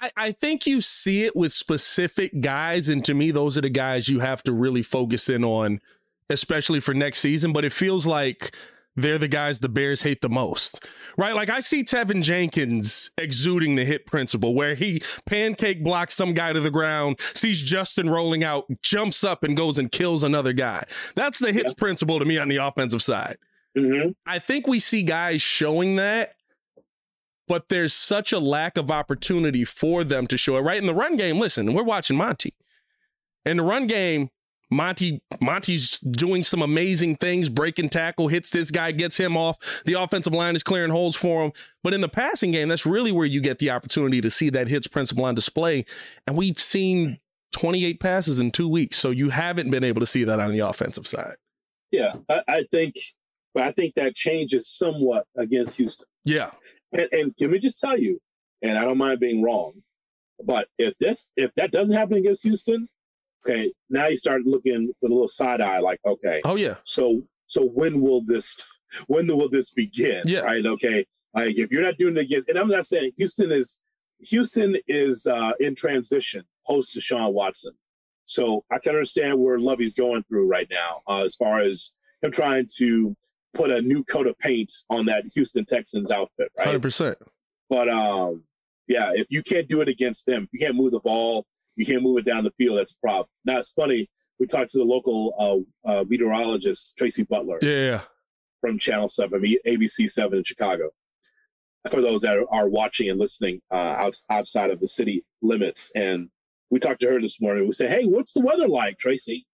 [0.00, 3.70] I, I think you see it with specific guys, and to me, those are the
[3.70, 5.80] guys you have to really focus in on,
[6.28, 7.52] especially for next season.
[7.52, 8.54] But it feels like
[8.96, 10.84] they're the guys the Bears hate the most,
[11.18, 11.34] right?
[11.34, 16.52] Like I see Teven Jenkins exuding the hit principle where he pancake blocks some guy
[16.52, 20.84] to the ground, sees Justin rolling out, jumps up and goes and kills another guy.
[21.14, 21.78] That's the hits yeah.
[21.80, 23.38] principle to me on the offensive side.
[23.76, 24.10] Mm-hmm.
[24.26, 26.33] I think we see guys showing that,
[27.46, 30.62] but there's such a lack of opportunity for them to show it.
[30.62, 32.54] Right in the run game, listen, we're watching Monty.
[33.44, 34.30] In the run game,
[34.70, 39.82] Monty Monty's doing some amazing things, breaking tackle, hits this guy, gets him off.
[39.84, 41.52] The offensive line is clearing holes for him.
[41.82, 44.68] But in the passing game, that's really where you get the opportunity to see that
[44.68, 45.84] hits principle on display.
[46.26, 47.18] And we've seen
[47.52, 48.98] 28 passes in two weeks.
[48.98, 51.36] So you haven't been able to see that on the offensive side.
[51.90, 52.94] Yeah, I, I think,
[53.56, 56.08] I think that changes somewhat against Houston.
[56.24, 56.50] Yeah.
[56.94, 58.20] And, and can we just tell you,
[58.62, 59.82] and I don't mind being wrong,
[60.42, 62.88] but if this if that doesn't happen against Houston,
[63.46, 66.40] Okay, now you start looking with a little side eye, like, okay.
[66.44, 66.76] Oh yeah.
[66.84, 68.62] So So when will this
[69.06, 70.22] when will this begin?
[70.24, 70.40] Yeah.
[70.40, 70.64] Right.
[70.64, 71.06] Okay.
[71.34, 73.82] Like if you're not doing it against, and I'm not saying Houston is
[74.20, 77.72] Houston is uh, in transition post Deshaun Watson.
[78.24, 82.30] So I can understand where Lovie's going through right now, uh, as far as him
[82.30, 83.14] trying to
[83.54, 86.66] put a new coat of paint on that Houston Texans outfit, right?
[86.66, 87.18] Hundred percent.
[87.70, 88.42] But um,
[88.88, 92.02] yeah, if you can't do it against them, you can't move the ball, you can't
[92.02, 92.78] move it down the field.
[92.78, 93.26] That's a problem.
[93.44, 94.08] Now it's funny.
[94.38, 95.32] We talked to the local
[95.86, 98.02] uh, uh, meteorologist Tracy Butler Yeah.
[98.60, 100.90] from Channel Seven, ABC Seven in Chicago.
[101.90, 106.30] For those that are, watching and listening uh, out, outside of the city limits, and
[106.70, 107.66] we talked to her this morning.
[107.66, 109.46] We said, "Hey, what's the weather like, Tracy?"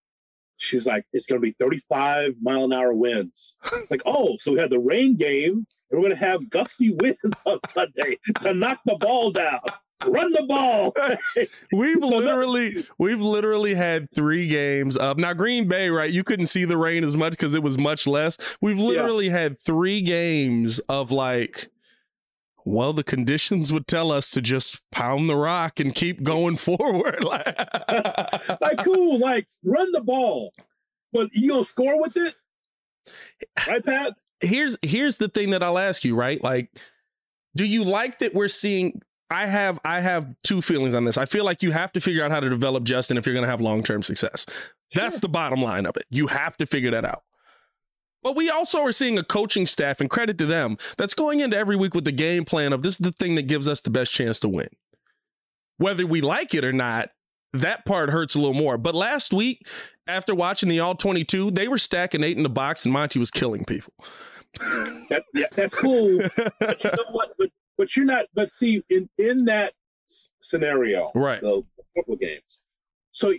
[0.60, 4.52] She's like, "It's going to be 35 mile an hour winds." It's like, "Oh, so
[4.52, 8.54] we had the rain game, and we're going to have gusty winds on Sunday to
[8.54, 9.60] knock the ball down,
[10.06, 10.92] run the ball."
[11.72, 16.10] We've literally we've literally had three games of now Green Bay, right?
[16.10, 18.36] You couldn't see the rain as much because it was much less.
[18.60, 21.70] We've literally had three games of like
[22.64, 27.24] well, the conditions would tell us to just pound the rock and keep going forward.
[28.60, 30.52] Like, cool, like run the ball,
[31.12, 32.34] but you gonna score with it,
[33.66, 34.14] right, Pat?
[34.40, 36.42] here's here's the thing that I'll ask you, right?
[36.42, 36.70] Like,
[37.56, 39.00] do you like that we're seeing?
[39.30, 41.16] I have I have two feelings on this.
[41.18, 43.44] I feel like you have to figure out how to develop Justin if you're going
[43.44, 44.44] to have long term success.
[44.94, 45.20] That's Sure.
[45.20, 46.04] the bottom line of it.
[46.10, 47.22] You have to figure that out.
[48.22, 51.56] But we also are seeing a coaching staff, and credit to them, that's going into
[51.56, 53.90] every week with the game plan of this is the thing that gives us the
[53.90, 54.68] best chance to win.
[55.78, 57.10] Whether we like it or not,
[57.54, 58.76] that part hurts a little more.
[58.76, 59.66] But last week,
[60.06, 63.30] after watching the All 22, they were stacking eight in the box, and Monty was
[63.30, 63.94] killing people.
[65.08, 66.18] That, yeah, that's cool.
[66.60, 67.30] but you know what?
[67.38, 68.26] But, but you're not.
[68.34, 69.72] But see, in in that
[70.42, 71.40] scenario, Right.
[71.40, 71.62] the
[71.96, 72.60] couple games,
[73.12, 73.32] so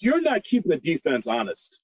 [0.00, 1.80] you're not keeping the defense honest,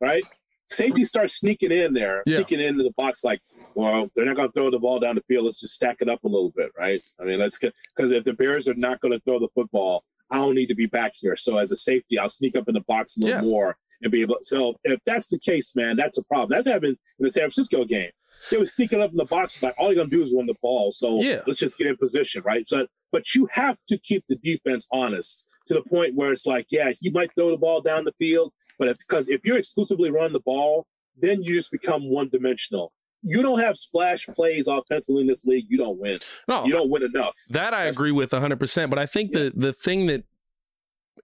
[0.00, 0.22] right?
[0.70, 2.36] Safety starts sneaking in there, Yeah.
[2.36, 3.22] sneaking into the box.
[3.24, 3.40] Like,
[3.74, 5.44] well, they're not going to throw the ball down the field.
[5.44, 7.02] Let's just stack it up a little bit, right?
[7.20, 10.04] I mean, let's get because if the Bears are not going to throw the football,
[10.30, 11.36] I don't need to be back here.
[11.36, 13.42] So as a safety, I'll sneak up in the box a little Yeah.
[13.42, 14.38] more and be able.
[14.42, 16.50] So if that's the case, man, that's a problem.
[16.56, 18.10] That's happened in the San Francisco game.
[18.50, 19.54] They were sneaking up in the box.
[19.54, 20.90] It's like all you're gonna do is run the ball.
[20.90, 21.42] So Yeah.
[21.46, 22.66] let's just get in position, right?
[22.66, 26.66] So, but you have to keep the defense honest to the point where it's like,
[26.70, 30.32] yeah, he might throw the ball down the field, but because if, you're exclusively running
[30.32, 30.86] the ball,
[31.20, 32.92] then you just become one dimensional.
[33.22, 35.66] You don't have splash plays offensively in this league.
[35.68, 36.18] You don't win.
[36.46, 37.34] No, You don't win enough.
[37.50, 38.90] That I That's- agree with 100%.
[38.90, 40.24] But I think the the thing that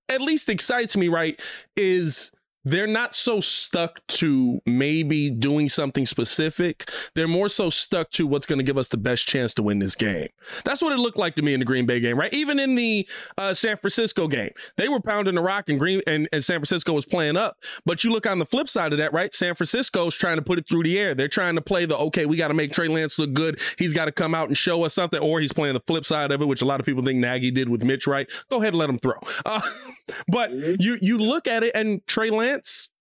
[0.09, 1.41] at least excites me, right,
[1.77, 2.33] is
[2.65, 6.91] they're not so stuck to maybe doing something specific.
[7.15, 9.79] They're more so stuck to what's going to give us the best chance to win
[9.79, 10.29] this game.
[10.65, 12.33] That's what it looked like to me in the Green Bay game, right?
[12.35, 16.29] Even in the uh, San Francisco game, they were pounding the rock, and Green and,
[16.33, 17.57] and San Francisco was playing up.
[17.87, 19.33] But you look on the flip side of that, right?
[19.33, 21.15] San Francisco's trying to put it through the air.
[21.15, 23.59] They're trying to play the okay, we got to make Trey Lance look good.
[23.79, 26.31] He's got to come out and show us something, or he's playing the flip side
[26.33, 28.07] of it, which a lot of people think Nagy did with Mitch.
[28.07, 28.31] Right?
[28.51, 29.15] Go ahead and let him throw.
[29.47, 29.61] Uh,
[30.29, 30.77] but Mhm.
[30.81, 32.50] you you look at it, and Trey Lance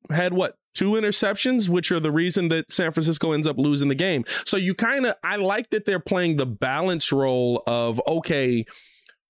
[0.09, 3.95] had what two interceptions, which are the reason that San Francisco ends up losing the
[3.95, 4.23] game.
[4.45, 8.65] So you kind of I like that they're playing the balance role of okay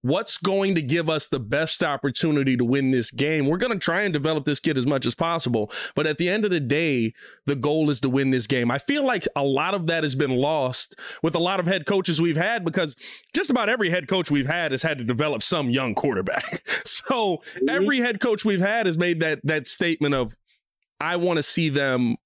[0.01, 3.47] what's going to give us the best opportunity to win this game.
[3.47, 6.29] We're going to try and develop this kid as much as possible, but at the
[6.29, 7.13] end of the day,
[7.45, 8.71] the goal is to win this game.
[8.71, 11.85] I feel like a lot of that has been lost with a lot of head
[11.85, 12.95] coaches we've had because
[13.33, 16.67] just about every head coach we've had has had to develop some young quarterback.
[16.85, 17.69] so mm-hmm.
[17.69, 20.35] every head coach we've had has made that that statement of
[21.01, 22.17] I want to see them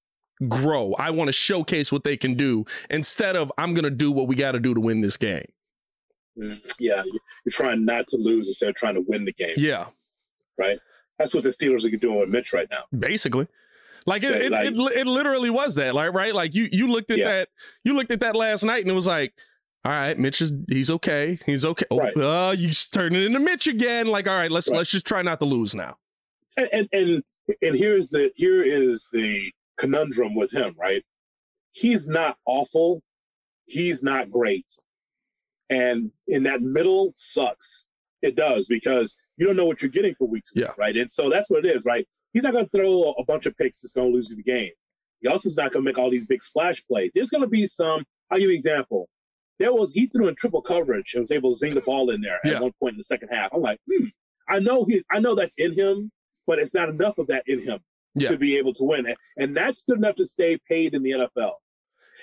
[0.48, 0.94] grow.
[0.94, 4.28] I want to showcase what they can do instead of I'm going to do what
[4.28, 5.46] we got to do to win this game.
[6.36, 9.88] Yeah, you- you're trying not to lose instead of trying to win the game, Yeah.
[10.58, 10.80] right?
[11.20, 12.86] That's what the Steelers are doing with Mitch right now.
[12.98, 13.48] basically
[14.06, 16.88] like it, Yeah, it, like- it, it literally was that like right like you you
[16.88, 17.28] looked at Yeah.
[17.32, 17.50] that
[17.86, 19.34] you looked at that last night and it was like
[19.86, 22.18] all right mitch is he's okay he's okay oh, Right.
[22.18, 24.78] uh, you just turn it into mitch again like all right let's Right.
[24.80, 25.98] let's just try not to lose now
[26.58, 27.24] and and and,
[27.62, 31.04] and here's the here is the conundrum with him right
[31.72, 33.02] he's not awful
[33.68, 34.66] he's not great
[35.70, 37.86] and in that middle sucks
[38.22, 40.72] it does because you don't know what you're getting for week two Yeah.
[40.78, 43.46] right and so that's what it is right he's not going to throw a bunch
[43.46, 44.72] of picks that's going to lose you the game
[45.22, 47.48] he also is not going to make all these big splash plays there's going to
[47.48, 49.08] be some i'll give you an example
[49.60, 52.22] there was he threw in triple coverage and was able to zing the ball in
[52.22, 52.56] there Yeah.
[52.56, 54.06] at one point in the second half i'm like hmm
[54.50, 56.12] i know he i know that's in him
[56.46, 57.80] but it's not enough of that in him
[58.16, 58.30] Yeah.
[58.30, 59.06] to be able to win.
[59.08, 61.54] And, and that's good enough to stay paid in the NFL.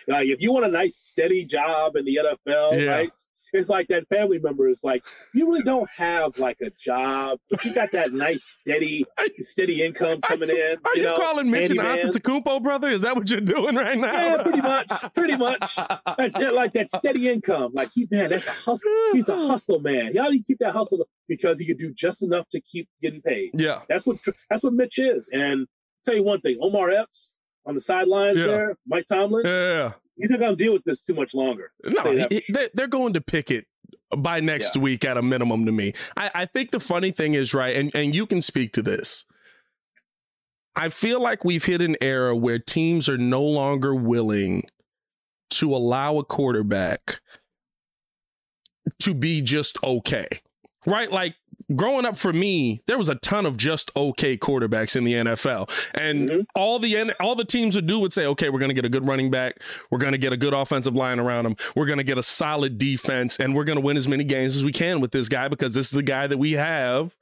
[0.07, 2.93] Like if you want a nice steady job in the NFL, Yeah.
[2.93, 3.11] right?
[3.53, 7.65] It's like that family member is like, you really don't have like a job, but
[7.65, 9.05] you got that nice steady,
[9.41, 10.77] steady income coming in.
[10.85, 11.81] Are you, know, calling Mitch and.
[11.81, 12.91] Antetokounmpo, brother?
[12.91, 14.13] Is that what you're doing right now?
[14.13, 15.77] Yeah, pretty much, pretty much.
[16.17, 17.73] That's it, like that steady income.
[17.75, 18.93] Like he, man, that's a hustle.
[19.13, 20.17] He's a hustle man.
[20.17, 21.09] How do you keep that hustle?
[21.27, 23.51] Because he could do just enough to keep getting paid.
[23.55, 23.81] Yeah.
[23.89, 25.29] That's what that's what Mitch is.
[25.33, 25.67] And
[26.05, 28.47] tell you one thing, Omar Epps on the sidelines Yeah.
[28.47, 29.93] there, Mike Tomlin, Yeah.
[30.17, 31.73] he's not gonna deal with this too much longer.
[31.85, 33.67] No, Say that he- for they- they're going to pick it
[34.17, 35.93] by next week at a minimum to me.
[36.17, 39.25] I, I think the funny thing is, right, and, and you can speak to this.
[40.77, 44.65] I feel like we've hit an era where teams are no longer willing
[45.51, 47.21] to allow a quarterback
[49.01, 50.27] to be just okay.
[50.87, 51.11] Right?
[51.11, 51.35] Like
[51.77, 55.69] growing up for me, there was a ton of just okay quarterbacks in the NFL.
[55.95, 56.47] And Mhm.
[56.55, 58.89] all the all the teams would do would say, "Okay, we're going to get a
[58.89, 59.57] good running back.
[59.91, 61.57] We're going to get a good offensive line around him.
[61.77, 64.57] We're going to get a solid defense and we're going to win as many games
[64.57, 67.15] as we can with this guy because this is the guy that we have."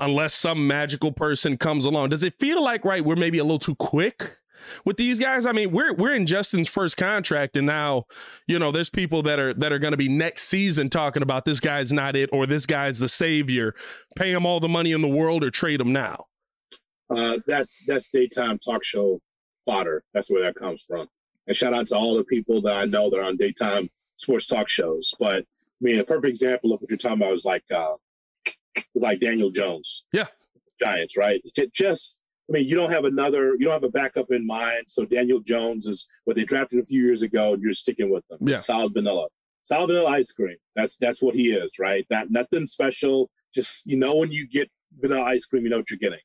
[0.00, 2.08] Unless some magical person comes along.
[2.10, 4.36] Does it feel like right we're maybe a little too quick
[4.84, 5.46] with these guys?
[5.46, 8.04] I mean, we're we're in Justin's first contract and now,
[8.46, 11.44] you know, there's people that are that are going to be next season talking about
[11.44, 13.74] this guy's not it or this guy's the savior.
[14.16, 16.26] Pay him all the money in the world or trade him now.
[17.10, 19.20] Uh, that's that's daytime talk show
[19.66, 20.02] fodder.
[20.12, 21.08] That's where that comes from.
[21.46, 24.46] And shout out to all the people that I know that are on daytime sports
[24.46, 25.12] talk shows.
[25.18, 25.42] But I
[25.80, 27.94] mean, a perfect example of what you're talking about is like uh,
[28.94, 30.06] like Daniel Jones.
[30.12, 30.26] Yeah.
[30.80, 31.40] Giants, right?
[31.72, 34.84] Just I mean, you don't have another, you don't have a backup in mind.
[34.88, 38.26] So Daniel Jones is what they drafted a few years ago, and you're sticking with
[38.28, 38.38] them.
[38.42, 38.58] Yeah.
[38.58, 39.28] Solid vanilla,
[39.62, 40.56] solid vanilla ice cream.
[40.76, 42.06] That's that's what he is, right?
[42.10, 43.30] Not nothing special.
[43.54, 46.18] Just you know, when you get vanilla ice cream, you know what you're getting.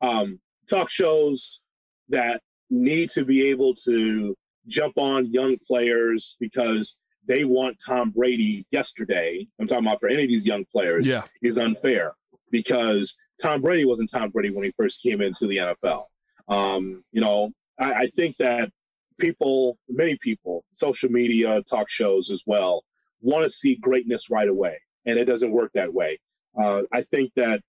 [0.00, 1.60] Um, talk shows
[2.08, 4.34] that need to be able to
[4.66, 9.46] jump on young players because they want Tom Brady yesterday.
[9.60, 11.22] I'm talking about for any of these young players Yeah.
[11.42, 12.12] is unfair
[12.50, 16.04] because Tom Brady wasn't Tom Brady when he first came into the NFL.
[16.48, 18.70] Um, you know, I, I think that
[19.18, 22.84] people, many people, social media, talk shows as well,
[23.20, 26.18] want to see greatness right away, and it doesn't work that way.
[26.58, 27.60] Uh, I think that,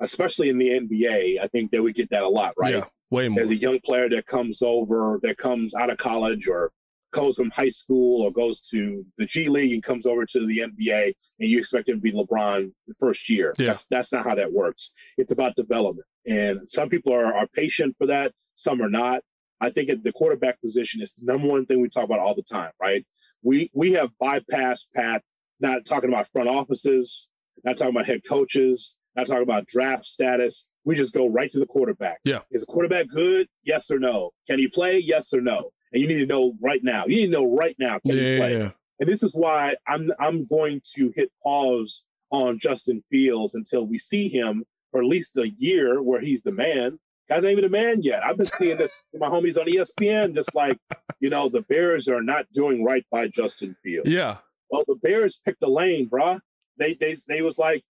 [0.00, 2.74] especially in the NBA, I think that we get that a lot, right?
[2.74, 2.84] Yeah.
[3.10, 3.36] Way more.
[3.36, 6.72] There's a young player that comes over, that comes out of college or
[7.14, 10.58] goes from high school or goes to the G League and comes over to the
[10.58, 13.54] NBA, and you expect him to be LeBron the first year.
[13.58, 13.68] Yeah.
[13.68, 14.92] That's that's not how that works.
[15.16, 18.32] It's about development, and some people are, are patient for that.
[18.54, 19.22] Some are not.
[19.60, 22.34] I think at the quarterback position is the number one thing we talk about all
[22.34, 23.06] the time, right?
[23.42, 25.22] We we have bypassed Pat,
[25.60, 27.30] not talking about front offices,
[27.64, 30.70] not talking about head coaches, not talking about draft status.
[30.84, 32.18] We just go right to the quarterback.
[32.24, 32.40] Yeah.
[32.50, 33.46] Is the quarterback good?
[33.62, 34.30] Yes or no?
[34.48, 34.98] Can he play?
[34.98, 35.70] Yes or no?
[35.94, 37.06] And you need to know right now.
[37.06, 38.00] You need to know right now.
[38.00, 38.58] Can he play?
[38.58, 38.70] yeah.
[39.00, 43.96] And this is why I'm I'm going to hit pause on Justin Fields until we
[43.96, 46.98] see him for at least a year where he's the man.
[47.28, 48.24] Guys ain't even a man yet.
[48.24, 50.76] I've been seeing this with my homies on ESPN, just like,
[51.20, 54.10] you know, the Bears are not doing right by Justin Fields.
[54.10, 54.38] Yeah.
[54.70, 56.40] Well, the Bears picked a lane, bruh.
[56.76, 57.84] They they they was like,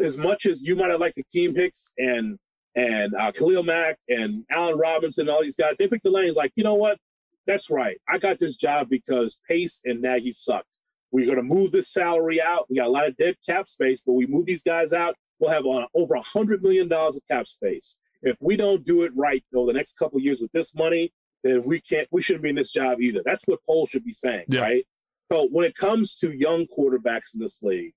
[0.00, 2.36] as much as you might have liked Akiem Hicks and
[2.74, 6.36] and uh, Khalil Mack and Allen Robinson, and all these guys, they picked the lanes.
[6.36, 6.98] Like, you know what?
[7.46, 7.98] That's right.
[8.08, 10.68] I got this job because Pace and Nagy sucked.
[11.12, 12.66] We're going to move this salary out.
[12.68, 15.14] We got a lot of dead cap space, but we move these guys out.
[15.38, 18.00] We'll have uh, over a hundred million dollars of cap space.
[18.22, 21.12] If we don't do it right over the next couple of years with this money,
[21.42, 22.08] then we can't.
[22.10, 23.20] We shouldn't be in this job either.
[23.24, 24.60] That's what Poles should be saying, Yeah.
[24.60, 24.86] right?
[25.30, 27.92] So when it comes to young quarterbacks in this league,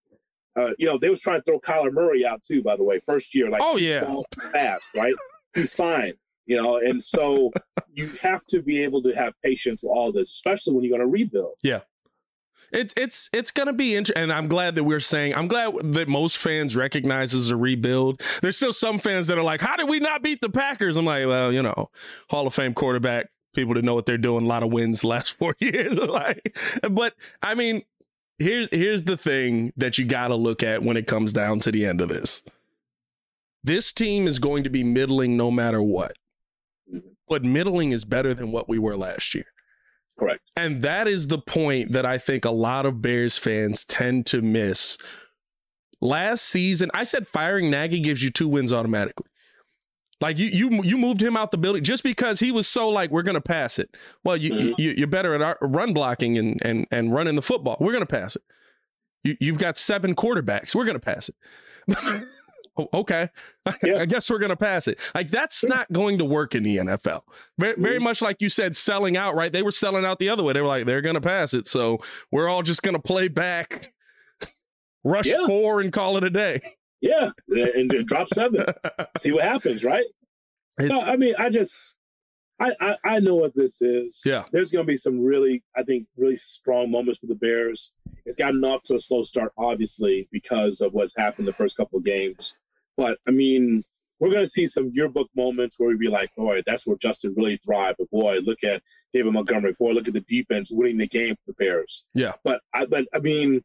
[0.58, 2.62] uh, you know they was trying to throw Kyler Murray out too.
[2.62, 4.14] By the way, first year, like Oh, yeah.
[4.52, 5.14] fast, right?
[5.56, 6.14] He's fine,
[6.48, 6.78] you know.
[6.78, 7.52] And so
[7.94, 11.08] you have to be able to have patience with all this, especially when you're going
[11.08, 11.54] to rebuild.
[11.62, 11.82] Yeah
[12.72, 15.34] it's it's it's gonna be interesting, and I'm glad that we're saying.
[15.36, 18.22] I'm glad that most fans recognizes a rebuild.
[18.42, 21.06] There's still some fans that are like, "How did we not beat the Packers?" I'm
[21.06, 21.90] like, well, you know,
[22.30, 25.34] Hall of Fame quarterback, people that know what they're doing, a lot of wins last
[25.38, 25.98] four years.
[25.98, 26.58] like,
[26.90, 27.84] but I mean,
[28.38, 31.72] here's here's the thing that you got to look at when it comes down to
[31.72, 32.44] the end of this.
[33.64, 36.16] This team is going to be middling no matter what.
[37.28, 39.46] But middling is better than what we were last year.
[40.18, 40.42] Correct.
[40.56, 44.42] And that is the point that I think a lot of Bears fans tend to
[44.42, 44.98] miss.
[46.02, 49.28] Last season, I said firing Nagy gives you two wins automatically.
[50.20, 53.12] Like you, you, you moved him out the building just because he was so like
[53.12, 53.90] we're gonna pass it.
[54.24, 54.80] Well, you, Mhm.
[54.80, 57.78] you you're better at our run blocking and and and running the football.
[57.80, 58.42] We're gonna pass it.
[59.24, 60.74] You, you've got seven quarterbacks.
[60.74, 61.36] We're gonna pass it.
[62.78, 63.30] oh, okay,
[63.84, 64.00] yeah.
[64.00, 65.00] I guess we're going to pass it.
[65.16, 67.22] Like that's not going to work in the NFL.
[67.58, 69.52] Very, very much like you said, selling out, right?
[69.52, 70.54] They were selling out the other way.
[70.54, 71.68] They were like, they're going to pass it.
[71.68, 72.00] So
[72.32, 73.94] we're all just going to play back,
[75.04, 75.46] rush yeah.
[75.46, 76.62] four, and call it a day.
[77.02, 78.66] Yeah, and, and drop seven.
[79.18, 80.06] See what happens, right?
[80.80, 81.96] It's, so I mean, I just
[82.60, 84.22] I, I, I know what this is.
[84.26, 84.46] Yeah.
[84.52, 87.94] There's going to be some really, I think, really strong moments for the Bears.
[88.26, 92.00] It's gotten off to a slow start, obviously, because of what's happened the first couple
[92.00, 92.60] of games.
[92.98, 93.84] But I mean,
[94.20, 97.36] we're going to see some yearbook moments where we be like, boy, that's where Justin
[97.38, 97.98] really thrived.
[98.00, 98.82] But boy, look at
[99.14, 99.76] David Montgomery.
[99.80, 102.10] Boy, look at the defense winning the game for the Bears.
[102.14, 102.34] Yeah.
[102.44, 103.62] But I, but I mean,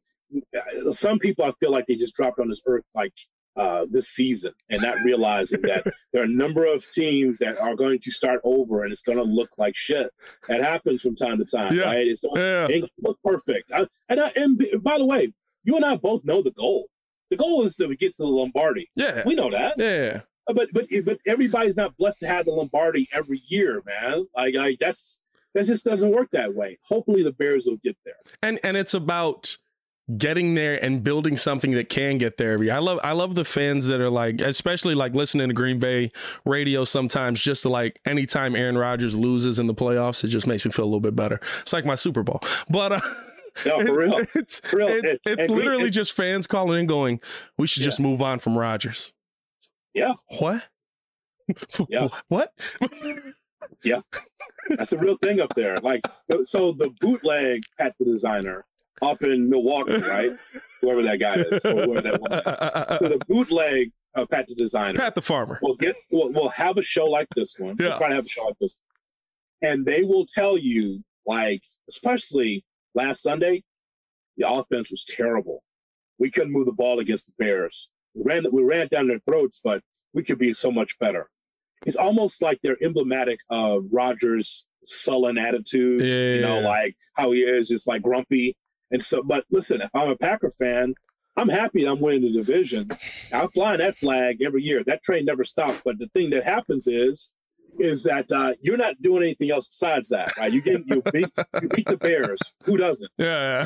[0.91, 3.14] some people I feel like they just dropped on this earth like
[3.57, 7.74] uh, this season and not realizing that there are a number of teams that are
[7.74, 10.11] going to start over and it's going to look like shit.
[10.49, 11.85] That happens from time to time, yeah.
[11.85, 12.07] right?
[12.07, 12.66] It's yeah.
[12.68, 13.70] it look perfect.
[13.72, 15.33] I, and, I, and by the way,
[15.64, 16.87] you and I both know the goal.
[17.33, 18.91] The goal is to get to the Lombardi.
[18.95, 19.78] Yeah, we know that.
[19.78, 24.26] Yeah, but but but everybody's not blessed to have the Lombardi every year, man.
[24.37, 25.22] Like, like that's
[25.55, 26.78] that just doesn't work that way.
[26.87, 28.16] Hopefully, the Bears will get there.
[28.43, 29.57] And and it's about
[30.18, 33.47] getting there and building something that can get there every I love I love the
[33.47, 36.12] fans that are like especially like listening to Green Bay
[36.45, 40.66] radio sometimes just to like anytime Aaron Rodgers loses in the playoffs it just makes
[40.66, 41.41] me feel a little bit better.
[41.61, 42.41] It's like my Super Bowl.
[42.68, 43.01] But uh
[43.66, 44.20] no, for real.
[44.34, 44.88] It's, for real.
[44.88, 47.20] It, it's and literally just fans calling in going,
[47.59, 47.88] we should yeah.
[47.88, 49.12] just move on from Rodgers.
[49.94, 50.12] Yeah.
[50.38, 50.68] What?
[51.90, 52.09] Yeah.
[52.28, 52.53] what?
[53.84, 54.00] yeah.
[54.70, 55.76] That's a real thing up there.
[55.78, 56.00] Like
[56.44, 58.64] so the bootleg Pat the designer
[59.03, 60.32] up in Milwaukee, right?
[60.80, 63.00] whoever that guy is, or whoever that one is.
[63.00, 65.59] So the bootleg uh, Pat the designer, Pat the farmer.
[65.62, 67.76] We'll get we'll, we'll have a show like this one.
[67.78, 67.88] Yeah.
[67.88, 68.78] We'll try to have a show like this,
[69.62, 72.64] and they will tell you, like, especially
[72.95, 73.64] last Sunday,
[74.36, 75.62] the offense was terrible.
[76.18, 77.90] We couldn't move the ball against the Bears.
[78.14, 79.82] We ran we ran down their throats, but
[80.12, 81.28] we could be so much better.
[81.84, 86.03] It's almost like they're emblematic of Rodgers' sullen attitude.
[86.03, 88.57] Yeah, you know, like how he is, just like grumpy.
[88.90, 90.95] And so, but listen, if I'm a Packer fan,
[91.36, 92.90] I'm happy I'm winning the division.
[93.32, 94.84] I'm flying that flag every year.
[94.84, 95.80] That train never stops.
[95.84, 97.32] But the thing that happens is,
[97.79, 100.37] is that uh, you're not doing anything else besides that.
[100.39, 100.53] Right?
[100.53, 102.41] You get you beat you beat the Bears.
[102.64, 103.11] Who doesn't?
[103.18, 103.64] Yeah.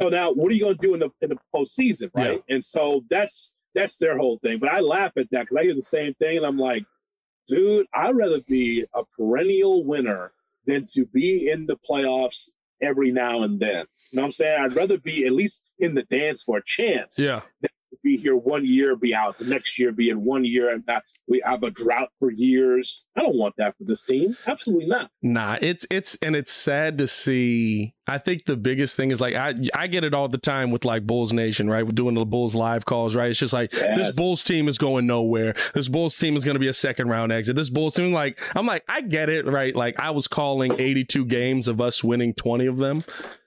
[0.00, 2.42] so now, what are you going to do in the in the postseason, right?
[2.46, 2.54] Yeah.
[2.54, 4.58] And so that's that's their whole thing.
[4.58, 6.84] But I laugh at that because I hear the same thing, and I'm like,
[7.46, 10.32] dude, I'd rather be a perennial winner
[10.66, 12.50] than to be in the playoffs
[12.82, 13.84] every now and then.
[14.10, 14.60] You know what I'm saying?
[14.60, 17.18] I'd rather be at least in the dance for a chance.
[17.18, 17.42] Yeah.
[18.02, 21.02] Be here one year, be out the next year, be in one year, and not,
[21.28, 23.06] we have a drought for years.
[23.16, 24.36] I don't want that for this team.
[24.46, 25.10] Absolutely not.
[25.22, 27.94] Nah, it's it's and it's sad to see.
[28.08, 30.84] I think the biggest thing is like I I get it all the time with
[30.84, 31.84] like Bulls Nation, right?
[31.84, 33.30] We're doing the Bulls live calls, right?
[33.30, 33.96] It's just like yes.
[33.96, 35.54] this Bulls team is going nowhere.
[35.74, 37.56] This Bulls team is going to be a second round exit.
[37.56, 39.74] This Bulls team, like I'm like I get it, right?
[39.74, 43.02] Like I was calling 82 games of us winning 20 of them.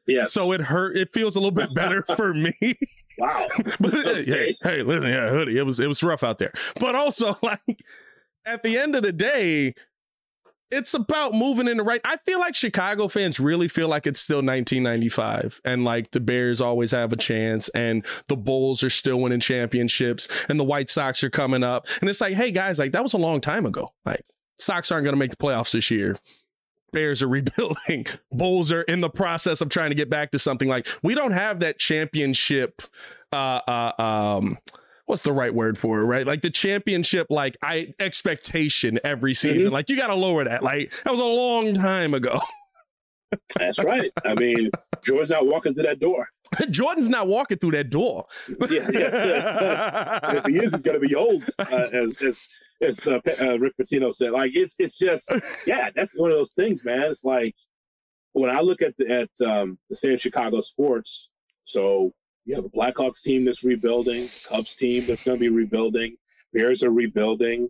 [0.10, 0.26] Yeah.
[0.28, 0.98] So it hurt.
[0.98, 2.54] It feels a little bit better for me.
[3.18, 3.48] Wow.
[3.80, 5.58] but hey, hey, listen, yeah, hoodie.
[5.58, 6.52] It was it was rough out there.
[6.80, 7.84] But also, like
[8.46, 9.76] at the end of the day,
[10.72, 12.02] it's about moving in the right.
[12.04, 16.62] I feel like Chicago fans really feel like it's still 1995 and like the Bears
[16.62, 21.24] always have a chance and the Bulls are still winning championships and the White Sox
[21.24, 21.88] are coming up.
[22.02, 23.94] And it's like, hey guys, like that was a long time ago.
[24.06, 24.22] Like
[24.60, 26.18] Sox aren't going to make the playoffs this year.
[26.92, 28.06] Bears are rebuilding.
[28.32, 31.32] Bulls are in the process of trying to get back to something like we don't
[31.32, 32.82] have that championship
[33.32, 34.58] uh uh um
[35.10, 36.28] what's the right word for it, right?
[36.28, 39.64] Like the championship, like I expectation every season.
[39.64, 39.74] Mm-hmm.
[39.74, 40.62] Like you gotta lower that.
[40.62, 42.40] Like that was a long time ago.
[43.56, 44.12] That's right.
[44.24, 44.70] I mean,
[45.04, 46.28] Jordan's not walking through that door.
[46.70, 48.26] Jordan's not walking through that door.
[48.48, 50.36] yeah, yes, yes.
[50.36, 52.48] if he is, he's going to be old, uh, as as
[52.82, 54.32] as uh, uh, Rick Pitino said.
[54.32, 55.32] Like it's it's just
[55.66, 57.02] yeah, that's one of those things, man.
[57.02, 57.56] It's like
[58.34, 61.32] when I look at the, at um, the state of Chicago sports.
[61.64, 62.14] So
[62.50, 66.18] you have a Blackhawks team that's rebuilding, Cubs team that's going to be rebuilding,
[66.54, 67.70] Bears are rebuilding.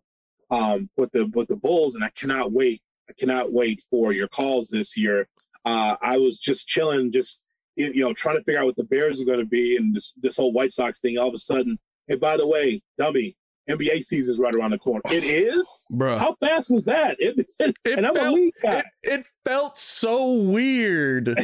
[0.52, 2.82] Um, with the with the Bulls, and I cannot wait.
[3.08, 5.28] I cannot wait for your calls this year
[5.66, 9.22] uh, I was just chilling, just you know, trying to figure out what the Bears
[9.22, 11.18] are going to be, and this this whole White Sox thing.
[11.18, 13.36] All of a sudden, hey, by the way, dummy,
[13.70, 15.02] NBA season's right around the corner.
[15.12, 16.18] It is, bro.
[16.18, 17.16] How fast was that?
[17.20, 18.80] It, it, it and I'm felt, a weak guy.
[18.80, 21.38] It, it felt so weird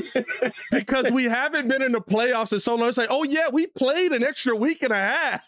[0.71, 2.89] because we haven't been in the playoffs in so long.
[2.89, 5.45] It's like, oh yeah, we played an extra week and a half.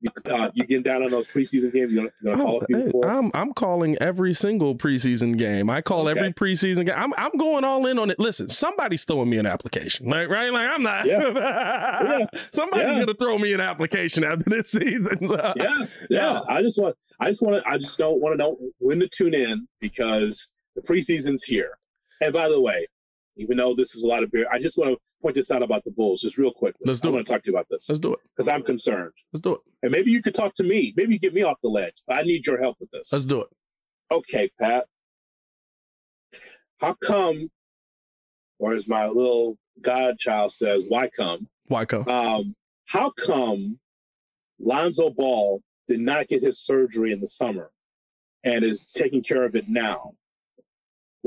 [0.00, 1.92] You, uh, you getting down on those preseason games?
[1.92, 3.08] You gonna, gonna call Oh, people hey.
[3.08, 5.70] I'm I'm calling every single preseason game.
[5.70, 6.18] I call Okay.
[6.18, 6.94] every preseason game.
[6.96, 8.18] I'm I'm going all in on it.
[8.18, 10.52] Listen, somebody's throwing me an application, like right?
[10.52, 11.06] Like I'm not.
[11.06, 12.26] Yeah.
[12.52, 13.00] Somebody's Yeah.
[13.00, 15.18] gonna throw me an application after this season.
[15.28, 15.86] So, yeah, yeah.
[16.10, 16.40] Yeah.
[16.48, 19.08] I just want, I just want to, I just don't want to know when to
[19.08, 21.76] tune in because the preseason's here.
[22.20, 22.86] And by the way,
[23.38, 25.62] even though this is a lot of beer, I just want to point this out
[25.62, 26.74] about the Bulls, just real quick.
[26.84, 27.14] Let's do I it.
[27.14, 28.20] want to talk to you about this Let's do it.
[28.36, 29.60] because I'm concerned, Let's do it.
[29.82, 30.92] and maybe you could talk to me.
[30.96, 31.94] Maybe you get me off the ledge.
[32.08, 33.12] I need your help with this.
[33.12, 33.48] Let's do it.
[34.10, 34.86] okay, Pat.
[36.80, 37.50] How come,
[38.58, 41.48] or as my little godchild says, why come?
[41.66, 42.08] Why come?
[42.08, 42.54] Um,
[42.86, 43.78] how come
[44.60, 47.70] Lonzo Ball did not get his surgery in the summer
[48.44, 50.12] and is taking care of it now?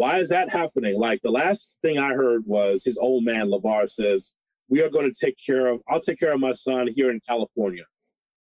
[0.01, 0.99] Why is that happening?
[0.99, 4.35] Like the last thing I heard was his old man LeVar says,
[4.67, 5.79] "We are going to take care of.
[5.87, 7.83] I'll take care of my son here in California,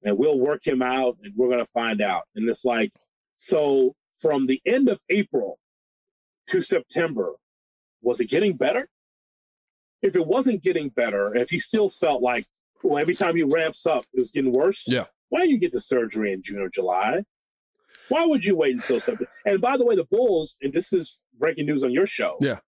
[0.03, 2.91] and we'll work him out, and we're going to find out." And it's like,
[3.33, 5.57] so from the end of April
[6.49, 7.33] to September,
[8.03, 8.87] was it getting better?
[10.03, 12.45] If it wasn't getting better, if he still felt like
[12.83, 14.83] well, every time he ramps up, it was getting worse.
[14.87, 15.05] Yeah.
[15.29, 17.23] Why do you get the surgery in June or July?
[18.09, 19.29] Why would you wait until September?
[19.45, 22.37] And by the way, the Bulls, and this is breaking news on your show.
[22.41, 22.59] Yeah.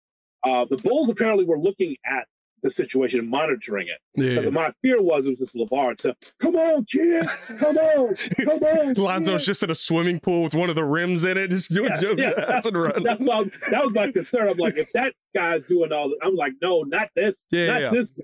[0.44, 2.26] Uh, the Bulls apparently were looking at
[2.62, 4.00] the situation and monitoring it.
[4.22, 4.36] Yeah.
[4.36, 7.26] Because my fear was it was this LeVar to come on, kid,
[7.58, 8.94] come on, come on.
[8.98, 11.90] Lonzo's just in a swimming pool with one of the rims in it, just doing
[11.96, 12.22] Yeah, jokes.
[12.22, 12.32] yeah.
[12.48, 13.04] That's what run.
[13.04, 14.50] That's why I'm- that was my concern.
[14.50, 17.82] I'm like, if that guy's doing all, that, I'm like, no, not this, Yeah, not
[17.82, 17.90] yeah.
[17.92, 18.20] this.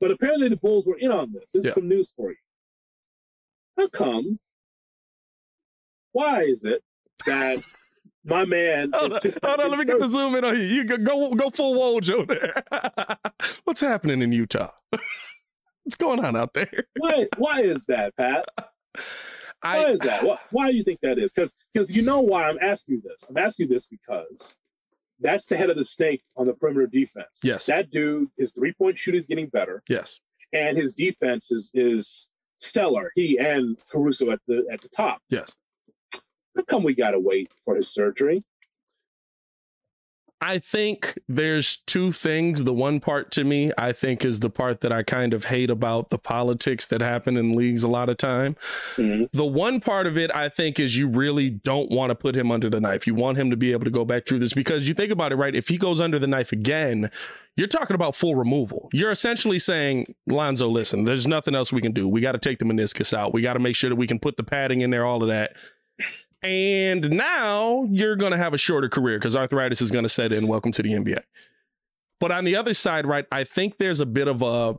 [0.00, 1.52] But apparently the Bulls were in on this.
[1.52, 2.36] This is some news for you.
[3.76, 4.40] How come?
[6.12, 6.82] Why is it
[7.26, 7.58] that
[8.24, 10.56] my man Hold is on, just hold on, let me get the zoom in on
[10.56, 10.62] you.
[10.62, 12.62] You go go, go full Wojo there.
[13.64, 14.70] What's happening in Utah?
[14.90, 16.84] What's going on out there?
[16.98, 17.26] why?
[17.38, 18.46] Why is that, Pat?
[19.62, 20.22] Why is that?
[20.22, 21.32] Why, why do you think that is?
[21.32, 23.28] Because because you know why I'm asking you this.
[23.28, 24.56] I'm asking you this because
[25.18, 27.40] that's the head of the snake on the perimeter defense.
[27.42, 27.66] Yes.
[27.66, 29.82] that dude, his three point shooting is getting better.
[29.88, 30.20] yes.
[30.52, 33.10] and his defense is is stellar.
[33.16, 35.22] He and Caruso at the at the top.
[35.28, 35.52] Yes.
[36.56, 38.44] How come we gotta wait for his surgery?
[40.40, 42.62] I think there's two things.
[42.62, 45.68] The one part to me, I think, is the part that I kind of hate
[45.68, 48.54] about the politics that happen in leagues a lot of time.
[48.94, 49.28] Mhm.
[49.32, 52.52] The one part of it, I think, is you really don't want to put him
[52.52, 53.04] under the knife.
[53.04, 55.32] You want him to be able to go back through this because you think about
[55.32, 55.56] it, right?
[55.56, 57.10] If he goes under the knife again,
[57.56, 58.90] you're talking about full removal.
[58.92, 62.06] You're essentially saying, Lonzo, listen, there's nothing else we can do.
[62.06, 63.34] We got to take the meniscus out.
[63.34, 65.28] We got to make sure that we can put the padding in there, all of
[65.30, 65.56] that.
[66.42, 70.32] And now you're going to have a shorter career because arthritis is going to set
[70.32, 70.46] in.
[70.46, 71.22] Welcome to the NBA.
[72.20, 74.76] But on the other side, right, I think there's a bit of a,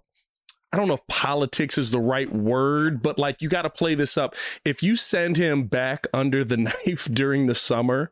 [0.71, 3.95] I don't know if politics is the right word, but like you got to play
[3.95, 4.35] this up.
[4.63, 8.11] If you send him back under the knife during the summer,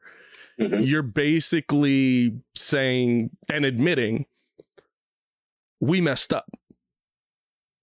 [0.60, 0.88] Mhm.
[0.88, 4.26] you're basically saying and admitting
[5.80, 6.50] we messed up.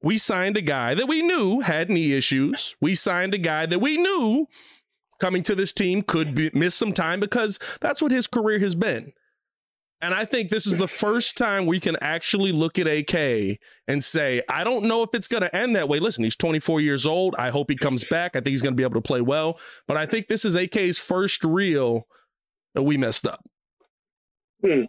[0.02, 2.74] We signed a guy that we knew had knee issues.
[2.80, 4.48] We signed a guy that we knew
[5.20, 8.74] coming to this team could be, miss some time because that's what his career has
[8.74, 9.12] been.
[10.00, 13.58] And I think this is the first time we can actually look at AK
[13.88, 15.98] and say, I don't know if it's going to end that way.
[15.98, 17.34] Listen, he's 24 years old.
[17.38, 18.32] I hope he comes back.
[18.36, 19.58] I think he's going to be able to play well.
[19.88, 22.06] But I think this is AK's first real
[22.74, 23.48] that we messed up.
[24.60, 24.88] The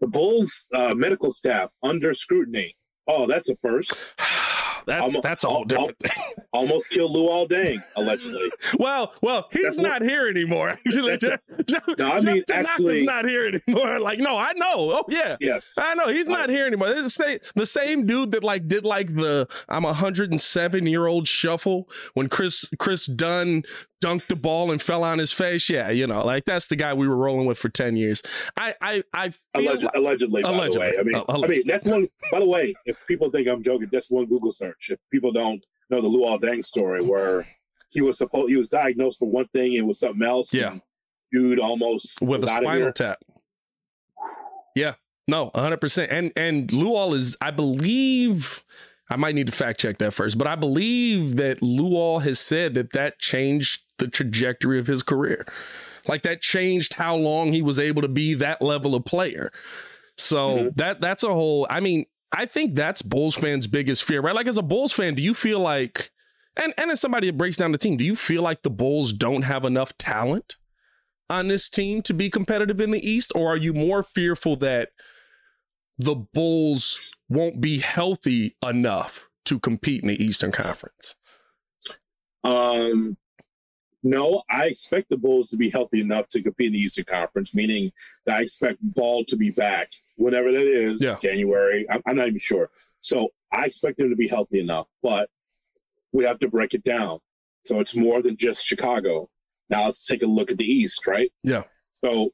[0.00, 2.76] Bulls uh, medical staff under scrutiny.
[3.06, 4.12] Oh, that's a first.
[4.86, 6.10] that's Almo- that's a whole different thing.
[6.52, 8.50] Almost killed Luol Deng, allegedly.
[8.78, 10.70] Well, well, he's That's what- not here anymore.
[10.86, 14.00] Actually, Jeff, Jeff, No, I Jeff mean, actually- not here anymore.
[14.00, 14.92] Like, no, I know.
[14.92, 15.74] Oh yeah, Yes.
[15.78, 16.88] I know he's not here anymore.
[16.88, 21.06] It's the same, the same dude that like did like the I'm a 107 year
[21.06, 23.62] old shuffle when Kris Kris Dunn
[24.02, 25.68] dunked the ball and fell on his face.
[25.68, 28.22] Yeah, you know, like that's the guy we were rolling with for 10 years.
[28.56, 30.90] I I I feel Alleged, like- allegedly, by Allegedly.
[30.90, 30.98] the way.
[30.98, 32.08] I mean, Uh, I mean, that's one.
[32.32, 34.90] By the way, if people think I'm joking, that's one Google search.
[34.90, 37.46] If people don't know the Luol Deng story, where
[37.90, 40.54] he was supposed, he was diagnosed for one thing, and it was something else.
[40.54, 40.72] Yeah.
[40.72, 40.82] and
[41.32, 43.18] dude almost with a spinal tap.
[44.74, 44.94] Yeah,
[45.28, 46.08] no, 100%.
[46.10, 48.64] And and Luol is, I believe,
[49.10, 52.74] I might need to fact check that first, but I believe that Luol has said
[52.74, 55.44] that that changed the trajectory of his career.
[56.06, 59.50] Like that changed how long he was able to be that level of player.
[60.16, 60.76] So Mhm.
[60.76, 61.66] that that's a whole.
[61.68, 64.34] I mean, I think that's Bulls fans' biggest fear, right?
[64.34, 66.10] Like as a Bulls fan, do you feel like,
[66.56, 69.12] and and as somebody that breaks down the team, do you feel like the Bulls
[69.12, 70.56] don't have enough talent
[71.28, 74.90] on this team to be competitive in the East, or are you more fearful that
[76.00, 81.14] the Bulls won't be healthy enough to compete in the Eastern Conference?
[82.42, 83.18] Um,
[84.02, 87.54] no, I expect the Bulls to be healthy enough to compete in the Eastern Conference,
[87.54, 87.92] meaning
[88.24, 91.16] that I expect Ball to be back whenever that is, yeah.
[91.20, 91.86] January.
[91.90, 92.70] I'm, I'm not even sure.
[93.00, 95.28] So I expect them to be healthy enough, but
[96.12, 97.18] we have to break it down.
[97.66, 99.28] So it's more than just Chicago.
[99.68, 101.30] Now let's take a look at the East, right?
[101.42, 101.64] Yeah.
[102.02, 102.32] So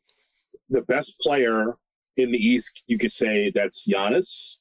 [0.71, 1.75] the best player
[2.17, 4.59] in the East, you could say that's Giannis.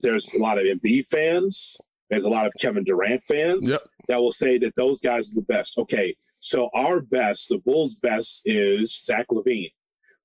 [0.00, 1.78] There's a lot of Embiid fans.
[2.10, 3.80] There's a lot of Kevin Durant fans yep.
[4.08, 5.76] that will say that those guys are the best.
[5.78, 9.72] Okay, so our best, the Bulls' best, is Zach LaVine,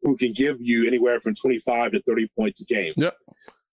[0.01, 2.93] who can give you anywhere from 25 to 30 points a game.
[2.97, 3.15] Yep.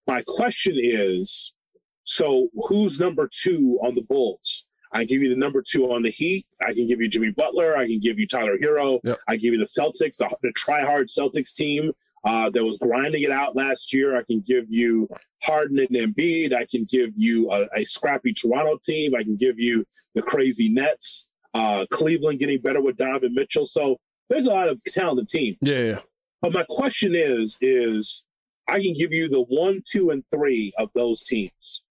[0.06, 1.54] My question is,
[2.02, 4.66] so who's number two on the Bulls?
[4.92, 6.46] I give you the number two on the Heat.
[6.60, 7.76] I can give you Jimmy Butler.
[7.76, 8.98] I can give you Tyler Herro.
[9.04, 9.18] Yep.
[9.28, 11.92] I give you the Celtics, the, the try-hard Celtics team
[12.24, 14.16] uh, that was grinding it out last year.
[14.16, 15.08] I can give you
[15.42, 16.52] Harden and Embiid.
[16.54, 19.14] I can give you a, a scrappy Toronto team.
[19.14, 21.30] I can give you the crazy Nets.
[21.54, 23.64] Uh, Cleveland getting better with Donovan Mitchell.
[23.64, 23.96] So
[24.28, 25.56] there's a lot of talented teams.
[25.62, 26.00] Yeah.
[26.42, 28.24] But my question is, is
[28.68, 31.82] I can give you the one, two, and three of those teams.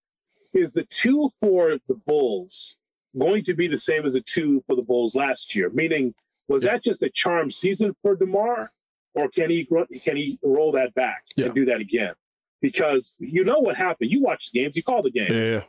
[0.54, 2.76] Is the two for the Bulls
[3.18, 5.70] going to be the same as the two for the Bulls last year?
[5.72, 6.14] Meaning,
[6.48, 6.72] was Yeah.
[6.74, 8.72] that just a charm season for DeMar,
[9.16, 9.66] or can he
[10.04, 11.48] can he roll that back Yeah.
[11.48, 12.14] and do that again?
[12.62, 14.12] Because you know what happened.
[14.12, 15.32] You watch the games, you call the games.
[15.32, 15.64] Yeah, yeah.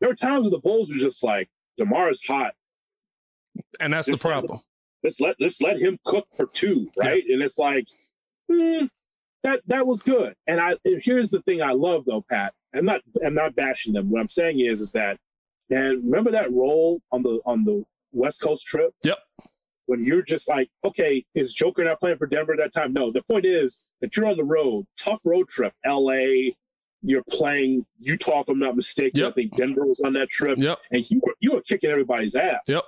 [0.00, 2.52] There were times where the Bulls were just like, DeMar is hot.
[3.80, 4.60] And that's the problem.
[5.02, 7.22] Let's let let's let him cook for two, right?
[7.28, 7.86] And it's like,
[8.50, 8.86] hmm,
[9.42, 10.34] that that was good.
[10.46, 12.52] And I here's the thing I love though, Pat.
[12.74, 14.10] I'm not I'm not bashing them.
[14.10, 15.18] What I'm saying is is that,
[15.70, 18.92] and remember that role on the on the West Coast trip.
[19.04, 19.18] Yep.
[19.86, 22.92] When you're just like, okay, is Joker not playing for Denver at that time?
[22.92, 23.10] No.
[23.12, 26.56] The point is that you're on the road, tough road trip, L.A.
[27.02, 29.24] You're playing Utah, if I'm not mistaken.
[29.24, 30.78] I think Denver was on that trip, Yep.
[30.90, 32.60] and you were you were kicking everybody's ass.
[32.66, 32.82] Yep.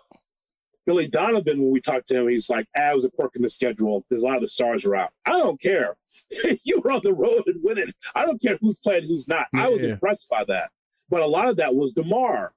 [0.87, 3.43] Billy Donovan, when we talked to him, he's like, ah, it was a quirk in
[3.43, 4.05] the schedule.
[4.09, 5.11] There's a lot of the stars were out.
[5.27, 5.97] I don't care.
[6.65, 7.93] you were on the road and winning.
[8.15, 9.49] I don't care who's playing, who's not.
[9.53, 9.91] I was Yeah.
[9.91, 10.71] impressed by that.
[11.11, 12.53] But a lot of that was DeMar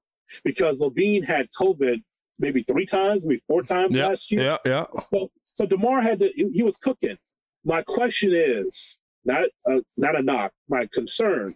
[0.46, 2.04] because LaVine had COVID
[2.40, 4.44] maybe three times, maybe four times Yeah, last year.
[4.44, 4.86] yeah, yeah.
[5.12, 7.18] So, so DeMar had to, he he was cooking.
[7.66, 11.56] My question is not, uh, not a knock, my concern.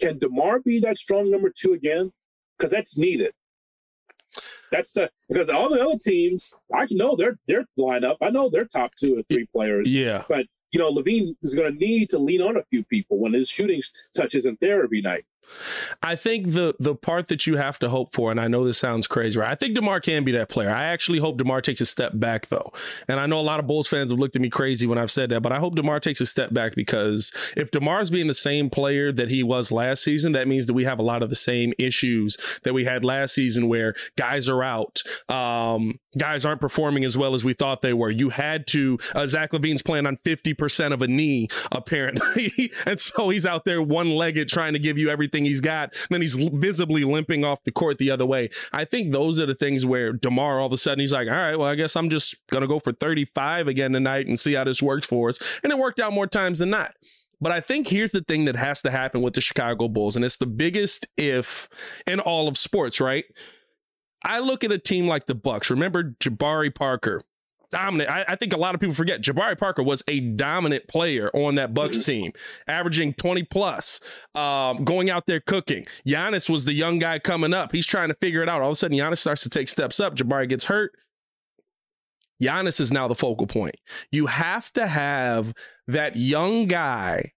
[0.00, 2.12] Can DeMar be that strong number two again?
[2.56, 3.32] Because that's needed.
[4.70, 8.16] That's uh, because all the other teams, I know their their lineup.
[8.22, 9.90] I know their top two or three players.
[9.90, 10.22] Yeah.
[10.28, 13.32] But you know, LaVine is going to need to lean on a few people when
[13.32, 13.82] his shooting
[14.16, 15.24] touch isn't there every night.
[16.02, 18.78] I think the the part that you have to hope for, and I know this
[18.78, 19.50] sounds crazy, right?
[19.50, 20.70] I think DeMar can be that player.
[20.70, 22.72] I actually hope DeMar takes a step back though.
[23.08, 25.10] And I know a lot of Bulls fans have looked at me crazy when I've
[25.10, 28.34] said that, but I hope DeMar takes a step back because if DeMar's being the
[28.34, 31.28] same player that he was last season, that means that we have a lot of
[31.28, 36.60] the same issues that we had last season where guys are out, um, guys aren't
[36.60, 38.10] performing as well as we thought they were.
[38.10, 42.72] You had to uh, Zach LaVine's playing on 50% of a knee, apparently.
[42.86, 45.94] and so he's out there one legged trying to give you everything he's got.
[46.10, 48.50] then he's visibly limping off the court the other way.
[48.72, 51.34] I think those are the things where DeMar all of a sudden he's like, all
[51.34, 54.54] right, well, I guess I'm just going to go for 35 again tonight and see
[54.54, 55.38] how this works for us.
[55.62, 56.94] And it worked out more times than not.
[57.40, 60.24] But I think here's the thing that has to happen with the Chicago Bulls, and
[60.24, 61.68] it's the biggest if
[62.06, 63.24] in all of sports, right?
[64.22, 65.70] I look at a team like the Bucks.
[65.70, 67.22] Remember Jabari Parker,
[67.70, 68.10] dominant.
[68.10, 71.54] I, I think a lot of people forget Jabari Parker was a dominant player on
[71.56, 72.32] that Bucks team,
[72.66, 74.00] averaging 20 plus,
[74.34, 75.86] um, going out there cooking.
[76.06, 77.72] Giannis was the young guy coming up.
[77.72, 78.62] He's trying to figure it out.
[78.62, 80.14] All of a sudden, Giannis starts to take steps up.
[80.16, 80.92] Jabari gets hurt.
[82.42, 83.76] Giannis is now the focal point.
[84.10, 85.52] You have to have
[85.86, 87.32] that young guy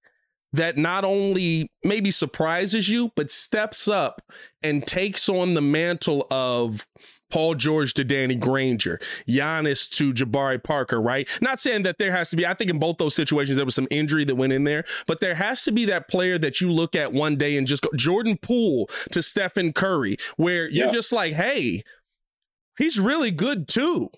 [0.54, 4.22] that not only maybe surprises you, but steps up
[4.62, 6.88] and takes on the mantle of
[7.34, 11.28] Paul George to Danny Granger, Giannis to Jabari Parker, right?
[11.42, 13.74] Not saying that there has to be, I think in both those situations, there was
[13.74, 16.72] some injury that went in there, but there has to be that player that you
[16.72, 20.92] look at one day and just go, Jordan Poole to Stephen Curry, where you're Yeah.
[20.94, 21.82] just like, hey,
[22.78, 24.10] he's really good too.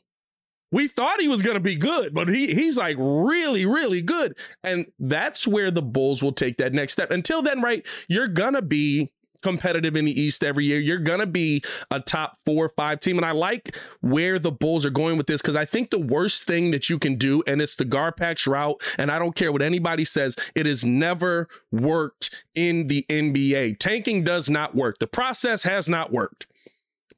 [0.74, 4.38] We thought he was going to be good, but he he's like really really good.
[4.61, 7.11] And that's where the Bulls will take that next step.
[7.11, 9.13] Until then, right, you're going to be
[9.46, 10.80] competitive in the East every year.
[10.80, 14.52] You're going to be a top 4 or 5 team and I like where the
[14.52, 17.43] Bulls are going with this cuz I think the worst thing that you can do
[17.46, 21.48] and it's the GarPax route and I don't care what anybody says, it has never
[21.72, 23.78] worked in the NBA.
[23.78, 24.98] Tanking does not work.
[24.98, 26.48] The process has not worked.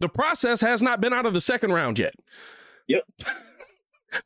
[0.01, 2.13] The process has not been out of the second round yet.
[2.88, 3.03] Yep.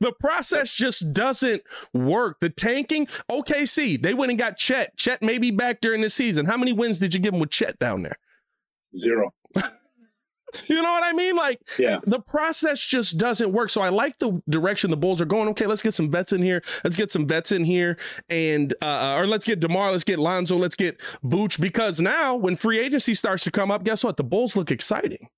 [0.00, 1.62] The process just doesn't
[1.92, 2.40] work.
[2.40, 4.96] The tanking, OKC, they went and got Chet.
[4.96, 6.46] Chet may be back during the season.
[6.46, 8.18] How many wins did you give him with Chet down there?
[8.96, 9.32] Zero.
[10.66, 11.34] You know what I mean?
[11.34, 13.70] Like, yeah, the process just doesn't work.
[13.70, 15.48] So I like the direction the Bulls are going.
[15.48, 16.62] Okay, let's get some vets in here.
[16.84, 17.96] Let's get some vets in here,
[18.28, 19.92] and uh, or let's get DeMar.
[19.92, 20.58] Let's get Lonzo.
[20.58, 21.58] Let's get Vooch.
[21.58, 24.18] Because now, when free agency starts to come up, guess what?
[24.18, 25.28] The Bulls look exciting.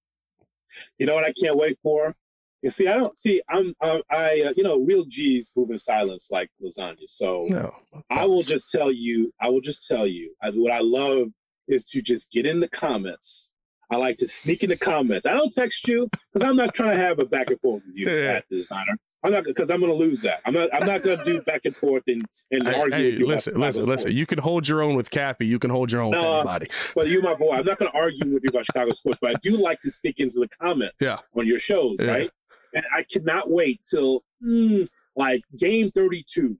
[0.98, 2.16] You know what I can't wait for?
[2.64, 3.42] You see, I don't see.
[3.50, 7.06] I'm, I'm I, uh, you know, real G's move in silence like lasagna.
[7.06, 7.74] So no,
[8.08, 9.32] I will just tell you.
[9.38, 10.34] I will just tell you.
[10.42, 11.28] I, what I love
[11.68, 13.52] is to just get in the comments
[13.90, 15.26] I like to sneak in the comments.
[15.26, 17.96] I don't text you because I'm not trying to have a back and forth with
[17.96, 18.32] you yeah.
[18.32, 18.96] at designer.
[19.22, 20.40] I'm not because I'm going to lose that.
[20.44, 20.72] I'm not.
[20.74, 22.96] I'm not going to do back and forth and, and hey, argue.
[22.96, 24.12] Hey, with you listen, listen, listen.
[24.12, 25.46] You can hold your own with Cappy.
[25.46, 26.70] You can hold your own no, with anybody.
[26.94, 27.52] But you're my boy.
[27.52, 29.90] I'm not going to argue with you about Chicago sports, but I do like to
[29.90, 31.18] sneak into the comments yeah.
[31.36, 32.10] on your shows, yeah.
[32.10, 32.30] right?
[32.74, 36.56] And I cannot wait till mm, like game 32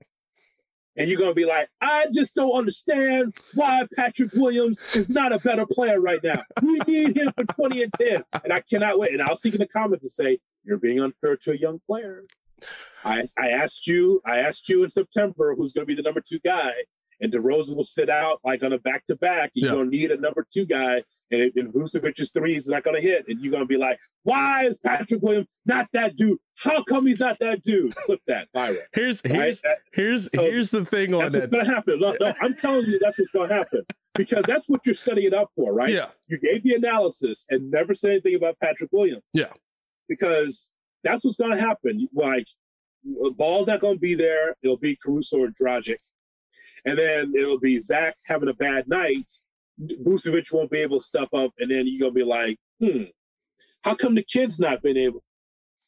[0.97, 5.33] and you're going to be like, I just don't understand why Patrick Williams is not
[5.33, 6.41] a better player right now.
[6.61, 8.23] We need him for 20 and 10.
[8.43, 9.11] And I cannot wait.
[9.11, 12.23] And I'll speak in the comments and say, you're being unfair to a young player.
[13.03, 16.21] I, I asked you, I asked you in September who's going to be the number
[16.21, 16.71] two guy
[17.25, 19.49] and DeRozan will sit out like on a back to back.
[19.55, 19.75] You're yeah.
[19.75, 23.25] gonna need a number two guy, and, it, and Vucevic's three is not gonna hit,
[23.27, 26.37] and you're gonna be like, "Why is Patrick Williams not that dude?
[26.59, 28.77] How come he's not that dude?" Flip that, Byron.
[28.93, 29.77] Here's here's right?
[29.93, 31.57] here's so here's the thing on that's that.
[31.57, 31.99] what's gonna happen.
[31.99, 33.81] No, no, I'm telling you, that's what's gonna happen
[34.13, 35.91] because that's what you're setting it up for, right?
[35.91, 36.09] Yeah.
[36.27, 39.23] You gave the analysis and never said anything about Patrick Williams.
[39.33, 39.51] Yeah.
[40.07, 40.71] Because
[41.03, 42.07] that's what's gonna happen.
[42.13, 42.45] Like,
[43.35, 44.55] ball's not gonna be there.
[44.61, 45.97] It'll be Caruso or Dragic
[46.85, 49.29] and then it'll be Zach having a bad night.
[49.79, 53.03] Vucevic won't be able to step up, and then you're gonna be like, hmm,
[53.83, 55.23] how come the kid's not been able?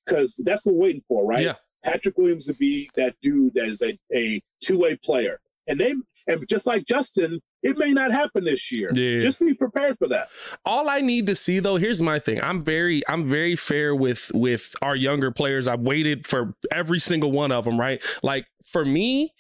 [0.06, 1.44] Because that's what we're waiting for, right?
[1.44, 1.56] Yeah.
[1.84, 5.94] Patrick Williams to be that dude that is a, a two way player, and they
[6.28, 8.92] and just like Justin, it may not happen this year.
[8.94, 9.20] Yeah.
[9.20, 10.30] Just be prepared for that.
[10.66, 12.42] All I need to see though, here's my thing.
[12.44, 15.68] I'm very I'm very fair with with our younger players.
[15.68, 18.04] I've waited for every single one of them, right?
[18.22, 19.34] Like for me,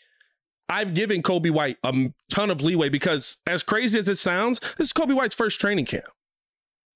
[0.70, 1.94] I've given Coby White a
[2.30, 5.86] ton of leeway because, as crazy as it sounds, this is Coby White's first training
[5.86, 6.06] camp.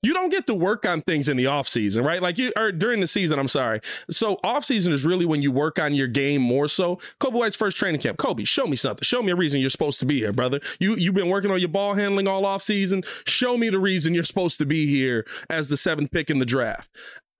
[0.04, 2.24] You don't get to work on things in the off season, right?
[2.24, 3.82] Like you or during the season, I'm sorry.
[4.10, 6.96] So off season is really when you work on your game more so.
[7.20, 8.18] Coby White's first training camp.
[8.18, 9.04] Coby, show me something.
[9.04, 10.60] Show me a reason you're supposed to be here, brother.
[10.80, 13.04] You you've been working on your ball handling all off season.
[13.28, 16.46] Show me the reason you're supposed to be here as the seventh pick in the
[16.46, 16.90] draft.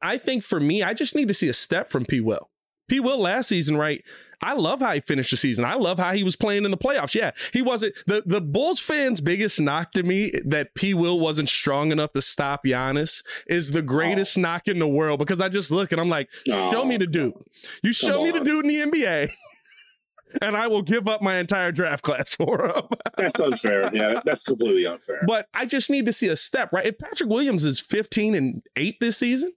[0.04, 2.20] I think for me, I just need to see a step from P.
[2.20, 2.51] Will.
[2.92, 3.00] P.
[3.00, 4.04] Will last season, right?
[4.42, 5.64] I love how he finished the season.
[5.64, 7.16] I love how he was playing in the playoffs.
[7.16, 10.94] Yeah, he wasn't the the Bulls fans' biggest knock to me that P.
[10.94, 14.42] Will wasn't strong enough to stop Giannis is the greatest oh.
[14.42, 16.72] knock in the world because I just look and I'm like, oh.
[16.72, 17.34] show me the oh, dude.
[17.82, 19.32] You show me the dude in the NBA.
[20.42, 22.84] and I will give up my entire draft class for him.
[23.18, 23.90] that's unfair.
[23.94, 25.22] Yeah, that's completely unfair.
[25.26, 26.88] But I just need to see a step, right?
[26.88, 29.54] If Patrick Williams is 15 and 8 this season,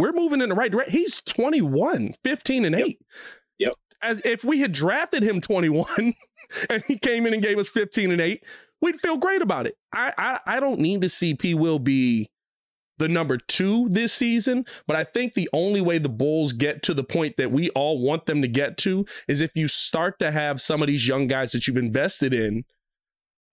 [0.00, 0.92] we're moving in the right direction.
[0.92, 2.84] He's 21, 15 and 8.
[2.84, 2.96] Yep.
[3.58, 3.74] yep.
[4.02, 6.14] As if we had drafted him 21
[6.70, 8.44] and he came in and gave us 15 and 8,
[8.80, 9.76] we'd feel great about it.
[9.92, 12.30] I I, I don't need to see P will be
[12.98, 16.94] the number two this season, but I think the only way the Bulls get to
[16.94, 20.30] the point that we all want them to get to is if you start to
[20.30, 22.64] have some of these young guys that you've invested in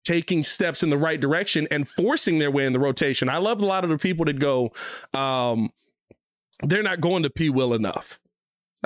[0.04, 3.28] taking steps in the right direction and forcing their way in the rotation.
[3.28, 4.72] I love a lot of the people that go,
[5.14, 5.70] um,
[6.62, 7.50] they're not going to P.
[7.50, 8.20] Will enough.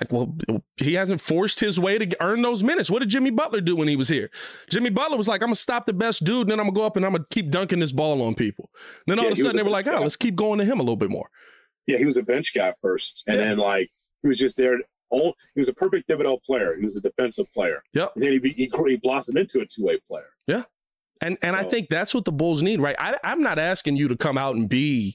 [0.01, 0.37] Like, well,
[0.77, 2.91] he hasn't forced his way to earn those minutes.
[2.91, 4.29] What did Jimmy Butler do when he was here?
[4.69, 6.85] Jimmy Butler was like, I'm gonna stop the best dude, and then I'm gonna go
[6.85, 8.71] up and I'm gonna keep dunking this ball on people.
[9.07, 10.81] then all yeah, of a sudden they were like, oh, let's keep going to him
[10.81, 11.29] a little bit more.
[11.87, 13.45] Yeah, he was a bench guy first, and yeah.
[13.45, 13.89] then like
[14.23, 14.79] he was just there.
[15.11, 16.75] All he was a perfect Thibodeau player.
[16.75, 17.83] He was a defensive player.
[17.93, 18.13] Yep.
[18.17, 20.31] And then he, he, he blossomed into a two way player.
[20.49, 20.65] Yeah.
[21.21, 21.61] And and so.
[21.61, 22.97] I think that's what the Bulls need, right?
[22.99, 25.15] I, I'm not asking you to come out and be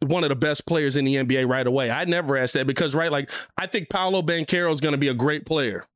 [0.00, 1.90] one of the best players in the NBA right away.
[1.90, 5.08] I never asked that because, right, like I think Paolo Banchero is going to be
[5.08, 5.86] a great player.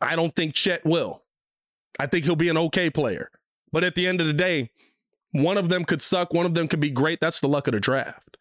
[0.00, 1.22] I don't think Chet will.
[1.98, 3.30] I think he'll be an okay player.
[3.72, 4.70] But at the end of the day,
[5.32, 7.20] one of them could suck, one of them could be great.
[7.20, 8.36] That's the luck of the draft.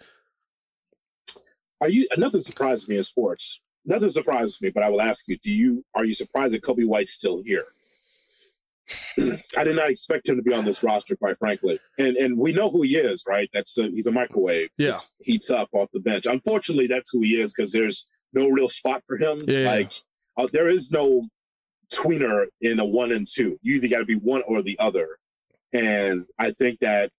[1.81, 3.61] Are you nothing surprises me in sports?
[3.85, 6.85] Nothing surprises me, but I will ask you, do you are you surprised that Coby
[6.85, 7.67] White's still here?
[9.57, 11.79] I did not expect him to be on this roster, quite frankly.
[11.97, 13.49] And and we know who he is, right?
[13.53, 14.69] That's a, he's a microwave.
[14.77, 16.25] Yeah, Just heats up off the bench.
[16.25, 19.41] Unfortunately, that's who he is because there's no real spot for him.
[19.47, 19.69] Yeah.
[19.69, 19.91] Like
[20.37, 21.27] uh, there is no
[21.93, 23.59] tweener in a one and two.
[23.61, 25.17] You either got to be one or the other.
[25.73, 27.11] And I think that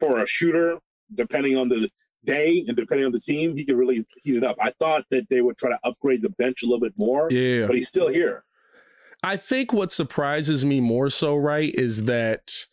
[0.00, 0.78] for a shooter,
[1.14, 1.90] depending on the
[2.24, 4.56] day and depending on the team, he can really heat it up.
[4.60, 7.28] I thought that they would try to upgrade the bench a little bit more.
[7.30, 8.44] Yeah, but he's still here.
[9.22, 12.66] I think what surprises me more so, right, is that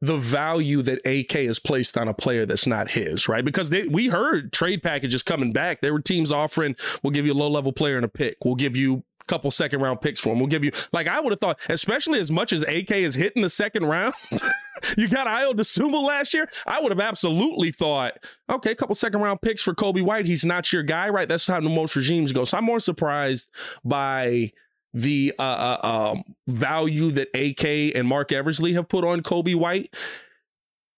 [0.00, 3.44] the value that AK has placed on a player that's not his, right?
[3.44, 5.80] Because they, we heard trade packages coming back.
[5.80, 8.36] There were teams offering, we'll give you a low level player and a pick.
[8.44, 10.40] We'll give you a couple second round picks for him.
[10.40, 13.42] We'll give you, like, I would have thought, especially as much as AK is hitting
[13.42, 14.14] the second round,
[14.98, 16.48] you got Ayo Dosunmu last year.
[16.66, 18.14] I would have absolutely thought,
[18.50, 20.26] okay, a couple second round picks for Coby White.
[20.26, 21.28] He's not your guy, right?
[21.28, 22.42] That's how most regimes go.
[22.42, 23.50] So I'm more surprised
[23.84, 24.50] by
[24.94, 29.94] the uh, uh, um, value that AK and Marc Eversley have put on Coby White.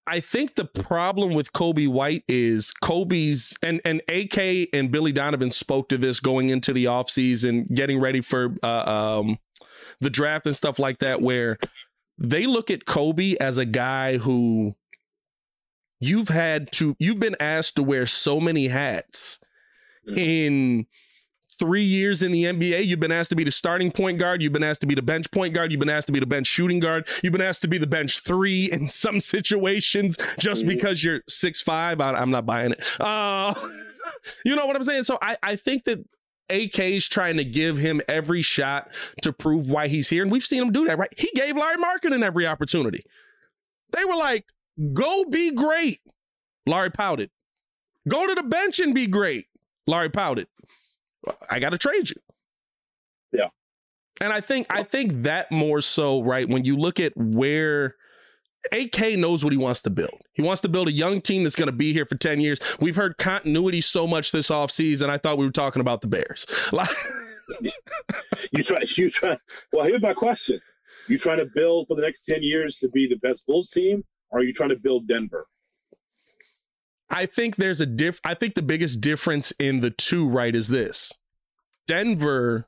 [0.07, 5.51] I think the problem with Coby White is Coby's and and AK and Billy Donovan
[5.51, 9.39] spoke to this going into the offseason, getting ready for uh, um,
[10.01, 11.59] the draft and stuff like that, where
[12.19, 14.75] they look at Coby as a guy who
[16.01, 19.39] you've had to you've been asked to wear so many hats
[20.07, 20.19] mm-hmm.
[20.19, 20.87] in
[21.55, 24.43] three years in the NBA, you've been asked to be the starting point guard.
[24.43, 25.73] You've been asked to be the bench point guard.
[25.73, 27.09] You've been asked to be the bench shooting guard.
[27.23, 30.69] You've been asked to be the bench three in some situations just mm-hmm.
[30.69, 32.01] because you're six five.
[32.01, 32.85] I, am not buying it.
[33.01, 33.55] Uh,
[34.45, 35.05] you know what I'm saying?
[35.05, 36.05] So I, I think that
[36.51, 38.93] AK is trying to give him every shot
[39.23, 40.23] to prove why he's here.
[40.23, 41.13] And we've seen him do that, right?
[41.17, 43.05] He gave Lauri Markkanen every opportunity.
[43.93, 44.47] They were like,
[44.93, 46.01] go be great.
[46.67, 47.31] Larry pouted.
[48.09, 49.47] Go to the bench and be great.
[49.87, 50.49] Larry pouted.
[51.51, 52.17] I got to trade you.
[53.33, 53.49] Yeah.
[54.21, 56.49] And I think I think that more so, right?
[56.49, 57.97] When you look at where
[58.73, 60.21] AK knows what he wants to build.
[60.33, 62.59] He wants to build a young team that's going to be here for 10 years.
[62.81, 65.11] We've heard continuity so much this offseason.
[65.11, 66.47] I thought we were talking about the Bears.
[68.53, 69.37] you try you try
[69.73, 70.61] well, here's my question.
[71.09, 74.05] You trying to build for the next 10 years to be the best Bulls team,
[74.31, 75.47] or are you trying to build Denver?
[77.11, 78.21] I think there's a diff.
[78.25, 81.13] I think the biggest difference in the two, right, is this:
[81.87, 82.67] Denver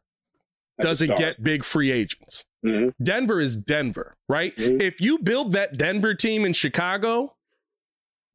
[0.80, 2.44] doesn't get big free agents.
[2.64, 3.02] Mm-hmm.
[3.02, 4.54] Denver is Denver, right?
[4.56, 4.80] Mm-hmm.
[4.80, 7.34] If you build that Denver team in Chicago,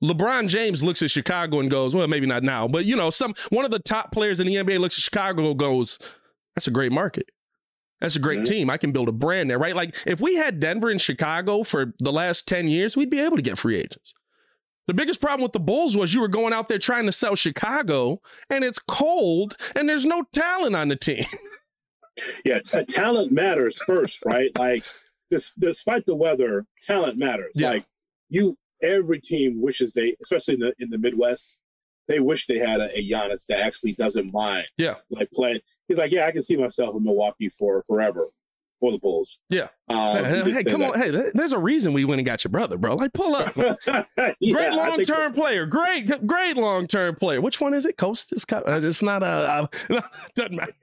[0.04, 3.34] LeBron James looks at Chicago and goes, "Well, maybe not now, but you know, some
[3.50, 6.00] one of the top players in the NBA looks at Chicago goes,
[6.56, 7.30] that's a great market."
[8.00, 8.52] That's a great mm-hmm.
[8.52, 8.70] team.
[8.72, 9.76] I can build a brand there, right?
[9.76, 13.38] Like if we had Denver and Chicago for the last 10 years, we'd be able
[13.38, 14.16] to get free agents.
[14.88, 17.36] The biggest problem with the Bulls was you were going out there trying to sell
[17.36, 21.24] Chicago and it's cold and there's no talent on the team.
[22.46, 24.50] yeah, t- uh, talent matters first, right?
[24.58, 24.86] Like,
[25.30, 27.54] this, despite the weather, talent matters.
[27.56, 27.70] Yeah.
[27.70, 27.86] Like,
[28.30, 31.62] you, every team wishes they, especially in the in the Midwest,
[32.08, 34.68] they wish they had a, a Giannis that actually doesn't mind.
[34.78, 35.62] Yeah, like play.
[35.88, 38.28] He's like, yeah, I can see myself in Milwaukee for forever
[38.82, 39.42] for the Bulls.
[39.48, 39.68] Yeah.
[39.88, 41.00] Um, hey, hey come on.
[41.00, 42.96] Hey, there's a reason we went and got your brother, bro.
[42.96, 43.56] Like, pull up.
[43.88, 45.66] yeah, great long term player.
[45.66, 47.40] Great, great long term player.
[47.40, 47.96] Which one is it?
[47.96, 48.34] Coast?
[48.34, 49.70] It's, uh, it's not a.
[49.90, 50.02] Uh,
[50.36, 50.74] doesn't matter.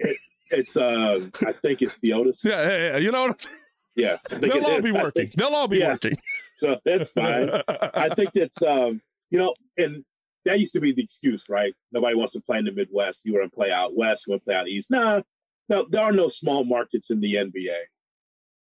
[0.50, 2.42] It's, uh, I think it's the Otis.
[2.44, 2.96] Yeah, yeah, yeah.
[2.96, 3.56] You know what I'm saying?
[3.96, 4.28] Yes.
[4.28, 5.32] They'll all be working.
[5.36, 6.02] They'll all be yes.
[6.02, 6.18] working.
[6.56, 7.50] So that's fine.
[7.94, 10.04] I think it's, um, you know, and
[10.44, 11.72] that used to be the excuse, right?
[11.92, 13.24] Nobody wants to play in the Midwest.
[13.24, 14.90] You want to play out West, you want to play out East.
[14.90, 15.22] Nah,
[15.68, 17.76] now, there are no small markets in the NBA,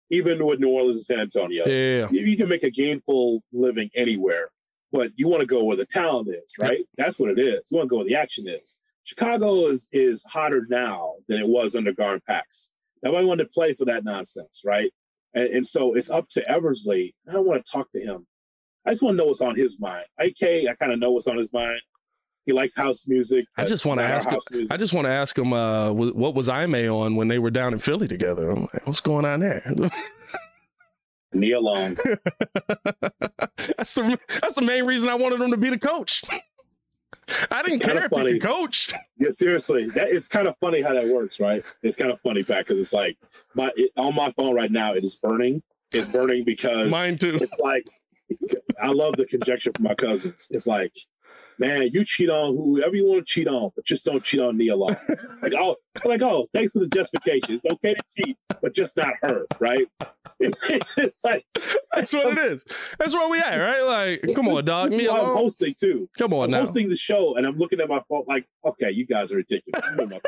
[0.09, 1.65] even with New Orleans and San Antonio.
[1.67, 2.07] Yeah.
[2.11, 4.49] You, can make a gainful living anywhere,
[4.91, 6.85] but you want to go where the talent is, right?
[6.97, 7.69] That's what it is.
[7.71, 8.79] You want to go where the action is.
[9.03, 12.71] Chicago is is hotter now than it was under GarPax.
[13.03, 14.91] Nobody wanted to play for that nonsense, right?
[15.35, 17.13] And, and so it's up to Eversley.
[17.29, 18.25] I don't want to talk to him.
[18.83, 20.05] I just want to know what's on his mind.
[20.19, 21.79] AK, I kind of know what's on his mind.
[22.45, 23.45] He likes house music.
[23.57, 24.67] I just want to ask him.
[24.69, 25.51] I just want to ask him.
[25.51, 28.51] Uh, what was Ime on when they were down in Philly together?
[28.51, 29.73] I'm like, what's going on there?
[31.33, 31.95] Nia Long.
[33.77, 36.23] that's the that's the main reason I wanted him to be the coach.
[37.49, 38.33] I didn't care if funny.
[38.33, 38.93] he could coach.
[39.17, 41.63] Yeah, seriously, that it's kind of funny how that works, right?
[41.81, 43.17] It's kind of funny back because it's like
[43.55, 44.93] my it, on my phone right now.
[44.93, 45.63] It is burning.
[45.91, 47.37] It's burning because mine too.
[47.41, 47.87] It's like
[48.81, 50.47] I love the conjecture from my cousins.
[50.51, 50.93] It's like
[51.59, 54.57] man, you cheat on whoever you want to cheat on, but just don't cheat on
[54.57, 54.95] Nia Long.
[55.41, 57.55] like, oh, like, oh, thanks for the justification.
[57.55, 59.87] It's okay to cheat, but just not her, right?
[60.39, 61.45] it's like
[61.93, 62.65] that's what it is.
[62.99, 63.81] That's where we at, right?
[63.81, 64.91] Like, come on, dog.
[64.91, 66.09] Nia I'm hosting too.
[66.17, 66.65] Come on, I'm now.
[66.65, 69.85] hosting the show, and I'm looking at my phone like, okay, you guys are ridiculous.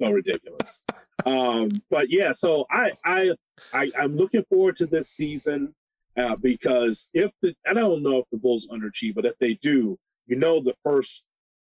[0.00, 0.82] so ridiculous.
[1.24, 3.30] Um, but yeah, so I, I,
[3.72, 5.74] I, I'm looking forward to this season.
[6.16, 9.98] Uh, because if the I don't know if the Bulls underachieve, but if they do,
[10.26, 11.26] you know the first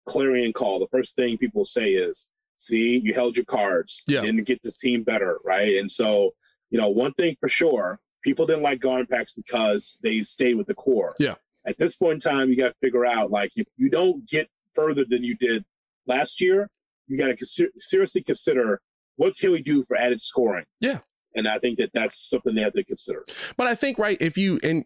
[0.06, 4.04] clarion call, the first thing people say is, see, you held your cards.
[4.06, 4.22] Yeah.
[4.22, 5.76] Didn't get this team better, right?
[5.76, 6.32] And so,
[6.70, 10.74] you know, one thing for sure, people didn't like Pax because they stayed with the
[10.74, 11.14] core.
[11.18, 11.34] Yeah.
[11.66, 14.48] At this point in time, you got to figure out like if you don't get
[14.74, 15.64] further than you did
[16.06, 16.68] last year,
[17.06, 18.80] you got to consider, seriously consider
[19.16, 20.64] what can we do for added scoring.
[20.80, 21.00] Yeah.
[21.34, 23.24] And I think that that's something they have to consider.
[23.56, 24.84] But I think right if you and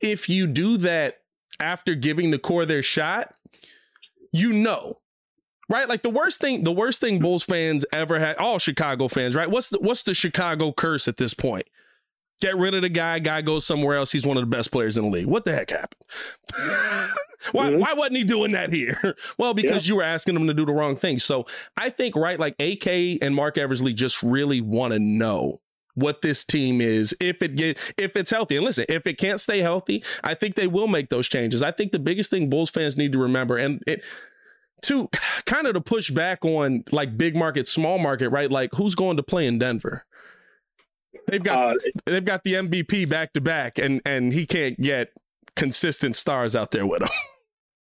[0.00, 1.18] if you do that
[1.58, 3.34] after giving the core their shot,
[4.32, 4.98] you know.
[5.68, 5.88] Right?
[5.88, 9.48] Like the worst thing, the worst thing Bulls fans ever had, all Chicago fans, right?
[9.48, 11.68] What's the what's the Chicago curse at this point?
[12.40, 14.10] Get rid of the guy, guy goes somewhere else.
[14.10, 15.26] He's one of the best players in the league.
[15.26, 16.02] What the heck happened?
[17.52, 17.78] why, mm-hmm.
[17.78, 19.16] why wasn't he doing that here?
[19.38, 19.92] well, because yeah.
[19.92, 21.18] you were asking him to do the wrong thing.
[21.18, 21.46] So
[21.76, 22.86] I think, right, like AK
[23.22, 25.60] and Marc Eversley just really want to know
[26.00, 28.56] what this team is if it get if it's healthy.
[28.56, 31.62] And listen, if it can't stay healthy, I think they will make those changes.
[31.62, 34.04] I think the biggest thing Bulls fans need to remember, and it
[34.82, 35.08] to
[35.46, 38.50] kind of to push back on like big market, small market, right?
[38.50, 40.06] Like who's going to play in Denver?
[41.28, 45.12] They've got uh, they've got the MVP back to back, and and he can't get
[45.56, 47.08] consistent stars out there with him.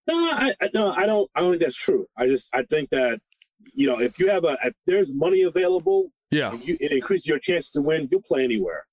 [0.09, 1.29] No, I, I no, I don't.
[1.35, 2.07] I don't think that's true.
[2.15, 3.19] I just I think that
[3.73, 7.39] you know if you have a if there's money available, yeah, you, it increases your
[7.39, 8.07] chances to win.
[8.11, 8.85] You'll play anywhere.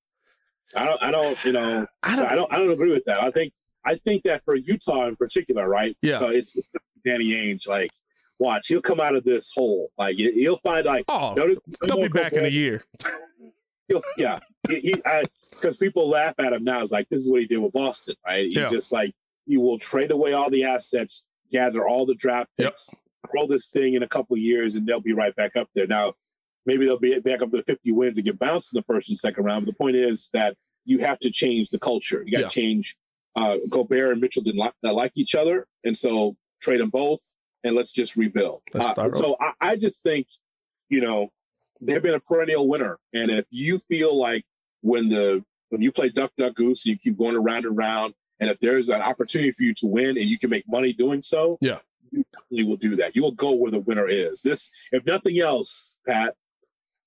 [0.77, 1.03] I don't.
[1.03, 1.45] I don't.
[1.45, 1.87] You know.
[2.03, 2.27] I don't.
[2.27, 2.53] I don't.
[2.53, 3.23] I don't agree with that.
[3.23, 3.53] I think.
[3.87, 5.95] I think that for Utah in particular, right?
[6.01, 6.19] Yeah.
[6.19, 6.75] So it's, it's
[7.05, 7.69] Danny Ainge.
[7.69, 7.91] Like,
[8.39, 9.91] watch, he'll come out of this hole.
[9.99, 11.05] Like, he'll find like.
[11.09, 11.55] Oh, no,
[11.87, 12.83] they'll be back in a year.
[14.17, 16.81] yeah, because people laugh at him now.
[16.81, 18.47] It's like this is what he did with Boston, right?
[18.47, 18.69] He yeah.
[18.69, 19.15] just like
[19.47, 23.31] you will trade away all the assets, gather all the draft picks, yep.
[23.31, 25.87] throw this thing in a couple years, and they'll be right back up there.
[25.87, 26.15] Now,
[26.67, 29.19] maybe they'll be back up to 50 wins and get bounced in the first and
[29.19, 29.65] second round.
[29.65, 32.23] But the point is that you have to change the culture.
[32.25, 32.49] You got to yeah.
[32.49, 32.97] change.
[33.37, 37.21] Uh, Gobert and Mitchell didn't like, like, each other, and so trade them both,
[37.65, 38.63] and let's just rebuild.
[38.73, 40.29] Uh, so I, I just think,
[40.89, 41.31] you know,
[41.81, 42.99] they've been a perennial winner.
[43.13, 44.45] And if you feel like
[44.83, 48.51] when the when you play duck duck goose, you keep going around and around, and
[48.51, 51.59] if there's an opportunity for you to win and you can make money doing so,
[51.61, 51.79] yeah,
[52.51, 53.17] you will do that.
[53.17, 54.43] You will go where the winner is.
[54.43, 56.35] This, if nothing else, Pat,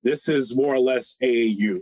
[0.07, 1.79] this is more or less AAU.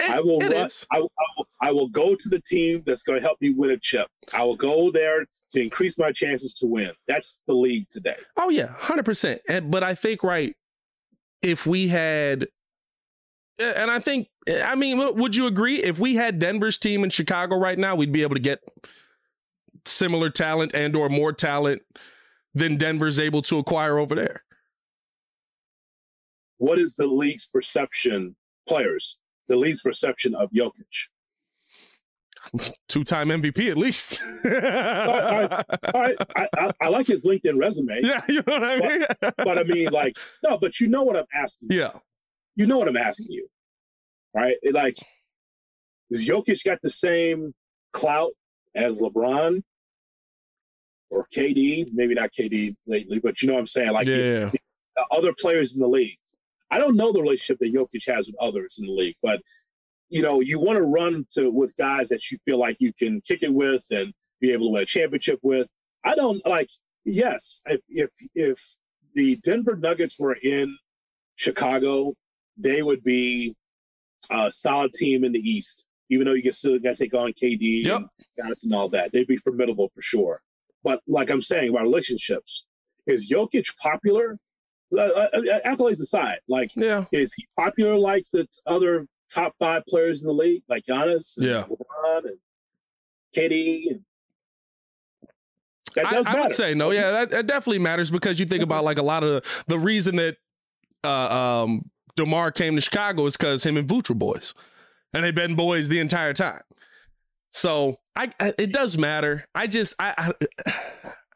[0.00, 3.18] It, I will run, I, I, will, I will go to the team that's going
[3.18, 4.06] to help me win a chip.
[4.32, 6.92] I will go there to increase my chances to win.
[7.08, 8.16] That's the league today.
[8.36, 9.40] Oh yeah, hundred percent.
[9.64, 10.54] But I think right
[11.42, 12.46] if we had
[13.58, 14.28] and I think
[14.64, 18.12] I mean would you agree if we had Denver's team in Chicago right now we'd
[18.12, 18.60] be able to get
[19.84, 21.82] similar talent and or more talent
[22.54, 24.44] than Denver's able to acquire over there.
[26.62, 28.36] What is the league's perception
[28.68, 29.18] players?
[29.48, 31.08] The league's perception of Jokic?
[32.88, 34.22] two-time MVP at least.
[34.44, 36.14] I, I,
[36.56, 37.98] I, I, like his LinkedIn resume.
[38.04, 39.04] Yeah, you know what I mean.
[39.20, 41.72] But, but, I mean, like, no, but you know what I'm asking.
[41.72, 41.80] You.
[41.80, 41.90] Yeah,
[42.54, 43.48] you know what I'm asking you,
[44.32, 44.54] right?
[44.62, 44.98] It, like,
[46.12, 47.54] does Jokic got the same
[47.92, 48.30] clout
[48.76, 49.64] as LeBron
[51.10, 51.88] or KD?
[51.92, 53.90] Maybe not KD lately, but you know what I'm saying.
[53.90, 54.52] Like, yeah.
[55.10, 56.18] other players in the league.
[56.72, 59.42] I don't know the relationship that Jokic has with others in the league, but
[60.08, 63.20] you know, you want to run to with guys that you feel like you can
[63.20, 65.68] kick it with and be able to win a championship with.
[66.02, 66.70] I don't like.
[67.04, 68.76] Yes, if if, if
[69.14, 70.74] the Denver Nuggets were in
[71.36, 72.14] Chicago,
[72.56, 73.54] they would be
[74.30, 75.86] a solid team in the East.
[76.08, 77.96] Even though you can still got to take on KD yep.
[77.96, 78.08] and
[78.46, 80.40] guys and all that, they'd be formidable for sure.
[80.82, 82.66] But like I'm saying about relationships,
[83.06, 84.38] is Jokic popular?
[84.96, 85.26] Uh,
[85.64, 87.04] accolades aside, like, yeah.
[87.12, 91.46] is he popular like the other top five players in the league, like Giannis, and
[91.46, 92.38] yeah, LeBron and
[93.34, 94.00] KD.
[95.96, 96.90] And I, I would say no.
[96.90, 100.16] Yeah, that, that, definitely matters because you think about like a lot of the reason
[100.16, 100.36] that
[101.04, 104.54] uh, um, DeMar came to Chicago is because him and Vooch boys,
[105.12, 106.62] and they've been boys the entire time.
[107.50, 109.46] So I, I it does matter.
[109.54, 110.32] I just I,
[110.64, 110.72] I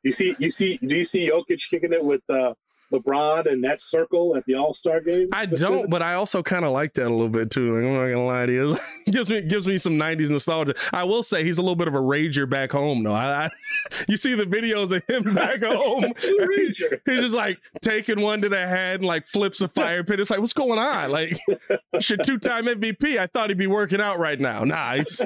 [0.03, 2.55] you see you see do you see Jokic kicking it with uh
[2.93, 5.29] LeBron and that circle at the All Star game?
[5.33, 7.75] I don't, but I also kind of like that a little bit too.
[7.75, 8.79] Like, I'm not gonna lie to you,
[9.11, 10.75] gives me gives me some '90s nostalgia.
[10.93, 13.13] I will say he's a little bit of a rager back home, though.
[13.13, 13.51] I, I
[14.09, 16.13] you see the videos of him back home.
[16.17, 20.21] he's just like taking one to the head and like flips a fire pit.
[20.21, 21.11] It's like, what's going on?
[21.11, 21.39] Like,
[22.01, 23.19] should two time MVP.
[23.19, 24.65] I thought he'd be working out right now.
[24.65, 25.23] Nice.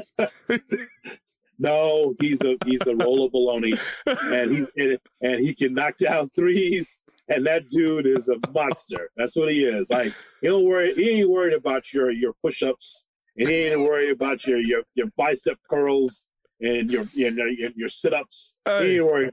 [1.61, 6.31] No, he's a he's a roll of baloney, and he's and he can knock down
[6.35, 9.09] threes and that dude is a monster.
[9.17, 9.91] That's what he is.
[9.91, 10.13] Like
[10.43, 10.95] he don't worry.
[10.95, 13.07] He ain't worried about your your push ups,
[13.37, 16.29] and he ain't worried about your your your bicep curls
[16.61, 18.59] and your your your sit ups.
[18.65, 18.89] Hey.
[18.89, 19.31] He ain't worried.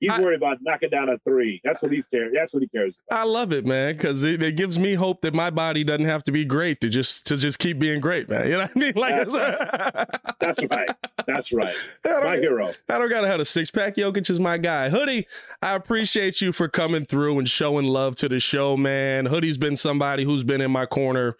[0.00, 1.60] He's I, worried about knocking down a three.
[1.64, 2.32] That's what he's cares.
[2.32, 3.20] That's what he cares about.
[3.20, 6.22] I love it, man, because it, it, gives me hope that my body doesn't have
[6.24, 8.46] to be great to just to just keep being great, man.
[8.46, 8.92] You know what I mean?
[8.94, 10.08] Like that's right.
[10.40, 10.90] that's right.
[11.26, 11.74] That's right.
[12.04, 12.72] My hero.
[12.88, 13.96] I don't gotta have a six pack.
[13.96, 14.88] Jokic is my guy.
[14.88, 15.26] Hoodie,
[15.62, 19.26] I appreciate you for coming through and showing love to the show, man.
[19.26, 21.36] Hoodie's been somebody who's been in my corner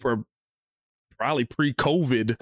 [0.00, 0.24] for
[1.16, 2.38] probably pre-COVID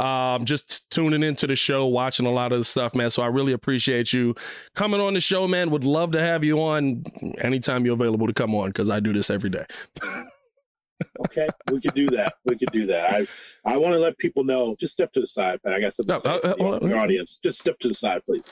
[0.00, 3.10] um, just tuning into the show, watching a lot of the stuff, man.
[3.10, 4.34] So I really appreciate you
[4.74, 5.70] coming on the show, man.
[5.70, 7.04] Would love to have you on
[7.38, 9.64] anytime you're available to come on because I do this every day.
[11.26, 12.34] okay, we could do that.
[12.44, 13.12] We could do that.
[13.12, 13.26] I
[13.64, 14.76] I want to let people know.
[14.78, 15.74] Just step to the side, Pat.
[15.74, 17.38] I got something no, uh, uh, your, your audience.
[17.42, 18.50] Just step to the side, please.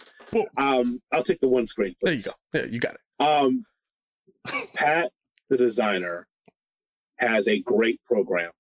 [0.57, 1.95] Um, I'll take the one screen.
[2.03, 2.29] Please.
[2.53, 2.69] There you go.
[2.69, 3.01] Yeah, you got it.
[3.25, 3.65] Um,
[4.75, 5.13] Pat,
[5.49, 6.27] the designer,
[7.19, 8.51] has a great program,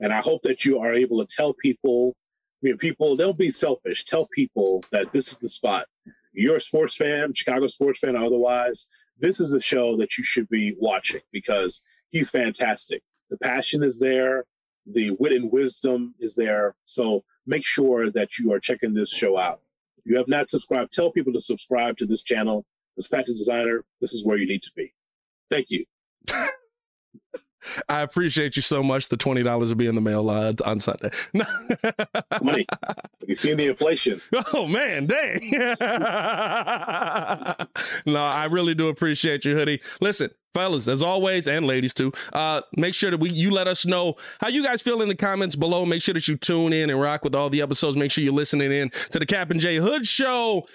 [0.00, 2.14] and I hope that you are able to tell people.
[2.64, 4.04] I mean, people don't be selfish.
[4.04, 5.84] Tell people that this is the spot.
[6.32, 8.88] You're a sports fan, Chicago sports fan, or otherwise.
[9.18, 13.02] This is the show that you should be watching because he's fantastic.
[13.28, 14.46] The passion is there,
[14.86, 16.74] the wit and wisdom is there.
[16.84, 19.60] So make sure that you are checking this show out.
[19.98, 22.64] If you have not subscribed, tell people to subscribe to this channel.
[22.96, 24.94] This Patrick Designer, this is where you need to be.
[25.50, 25.84] Thank you.
[27.88, 29.08] I appreciate you so much.
[29.08, 31.10] The twenty dollars will be in the mail uh, on Sunday.
[32.42, 32.66] Money.
[33.26, 34.20] You see the inflation?
[34.52, 35.50] Oh man, dang!
[38.06, 39.80] no, I really do appreciate you, hoodie.
[40.00, 42.12] Listen, fellas, as always, and ladies too.
[42.32, 45.14] Uh, make sure that we you let us know how you guys feel in the
[45.14, 45.84] comments below.
[45.84, 47.96] Make sure that you tune in and rock with all the episodes.
[47.96, 50.66] Make sure you're listening in to the Kap and J Hood Show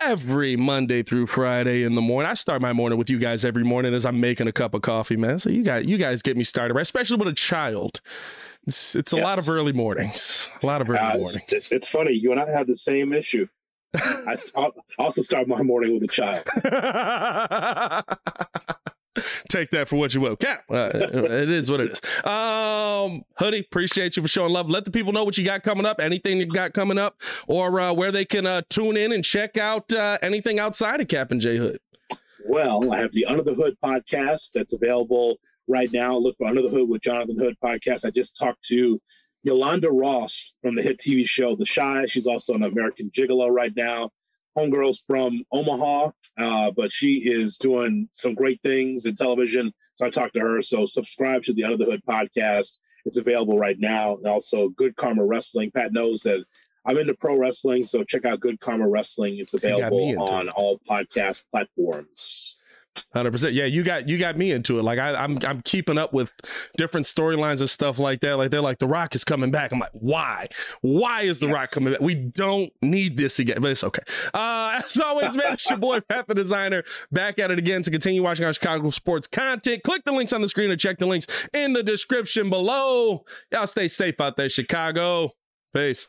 [0.00, 2.30] every Monday through Friday in the morning.
[2.30, 4.82] I start my morning with you guys every morning as I'm making a cup of
[4.82, 5.38] coffee, man.
[5.38, 6.82] So you guys, you guys get me started, right?
[6.82, 8.00] especially with a child.
[8.66, 9.24] It's it's a yes.
[9.24, 10.50] lot of early mornings.
[10.62, 11.38] A lot of early uh, mornings.
[11.48, 12.12] It's, it's, funny.
[12.12, 13.46] You and I have the same issue.
[13.94, 14.36] I
[14.98, 16.44] also start my morning with a child.
[19.48, 20.36] Take that for what you will.
[20.36, 22.24] Kap, uh, it is what it is.
[22.24, 24.70] Um, Hoodie, appreciate you for showing love.
[24.70, 27.80] Let the people know what you got coming up, anything you got coming up, or
[27.80, 31.30] uh, where they can uh, tune in and check out uh, anything outside of Kap
[31.30, 31.78] and J Hood.
[32.46, 36.16] Well, I have the Under the Hood podcast that's available right now.
[36.16, 38.04] Look for Under the Hood with Jonathan Hood podcast.
[38.04, 39.00] I just talked to
[39.42, 42.06] Yolanda Ross from the hit TV show The Chi.
[42.06, 44.10] She's also an American Gigolo right now
[44.58, 49.72] homegirl's from Omaha, uh, but she is doing some great things in television.
[49.94, 50.62] So I talked to her.
[50.62, 52.78] So subscribe to the Under the Hood podcast.
[53.04, 54.16] It's available right now.
[54.16, 55.70] And also Good Karma Wrestling.
[55.70, 56.44] Pat knows that
[56.86, 59.38] I'm into pro wrestling, so check out Good Karma Wrestling.
[59.38, 62.57] It's available on all podcast platforms.
[63.12, 63.54] Hundred percent.
[63.54, 64.82] Yeah, you got you got me into it.
[64.82, 66.32] Like I, am I'm, I'm keeping up with
[66.76, 68.36] different storylines and stuff like that.
[68.36, 69.72] Like they're like the Rock is coming back.
[69.72, 70.48] I'm like, why?
[70.80, 71.56] Why is the yes.
[71.56, 72.00] Rock coming back?
[72.00, 74.02] We don't need this again, but it's okay.
[74.34, 77.90] Uh, as always, man, it's your boy Pat the Designer back at it again to
[77.90, 79.82] continue watching our Chicago sports content.
[79.82, 83.24] Click the links on the screen or check the links in the description below.
[83.52, 85.32] Y'all stay safe out there, Chicago.
[85.74, 86.08] Peace.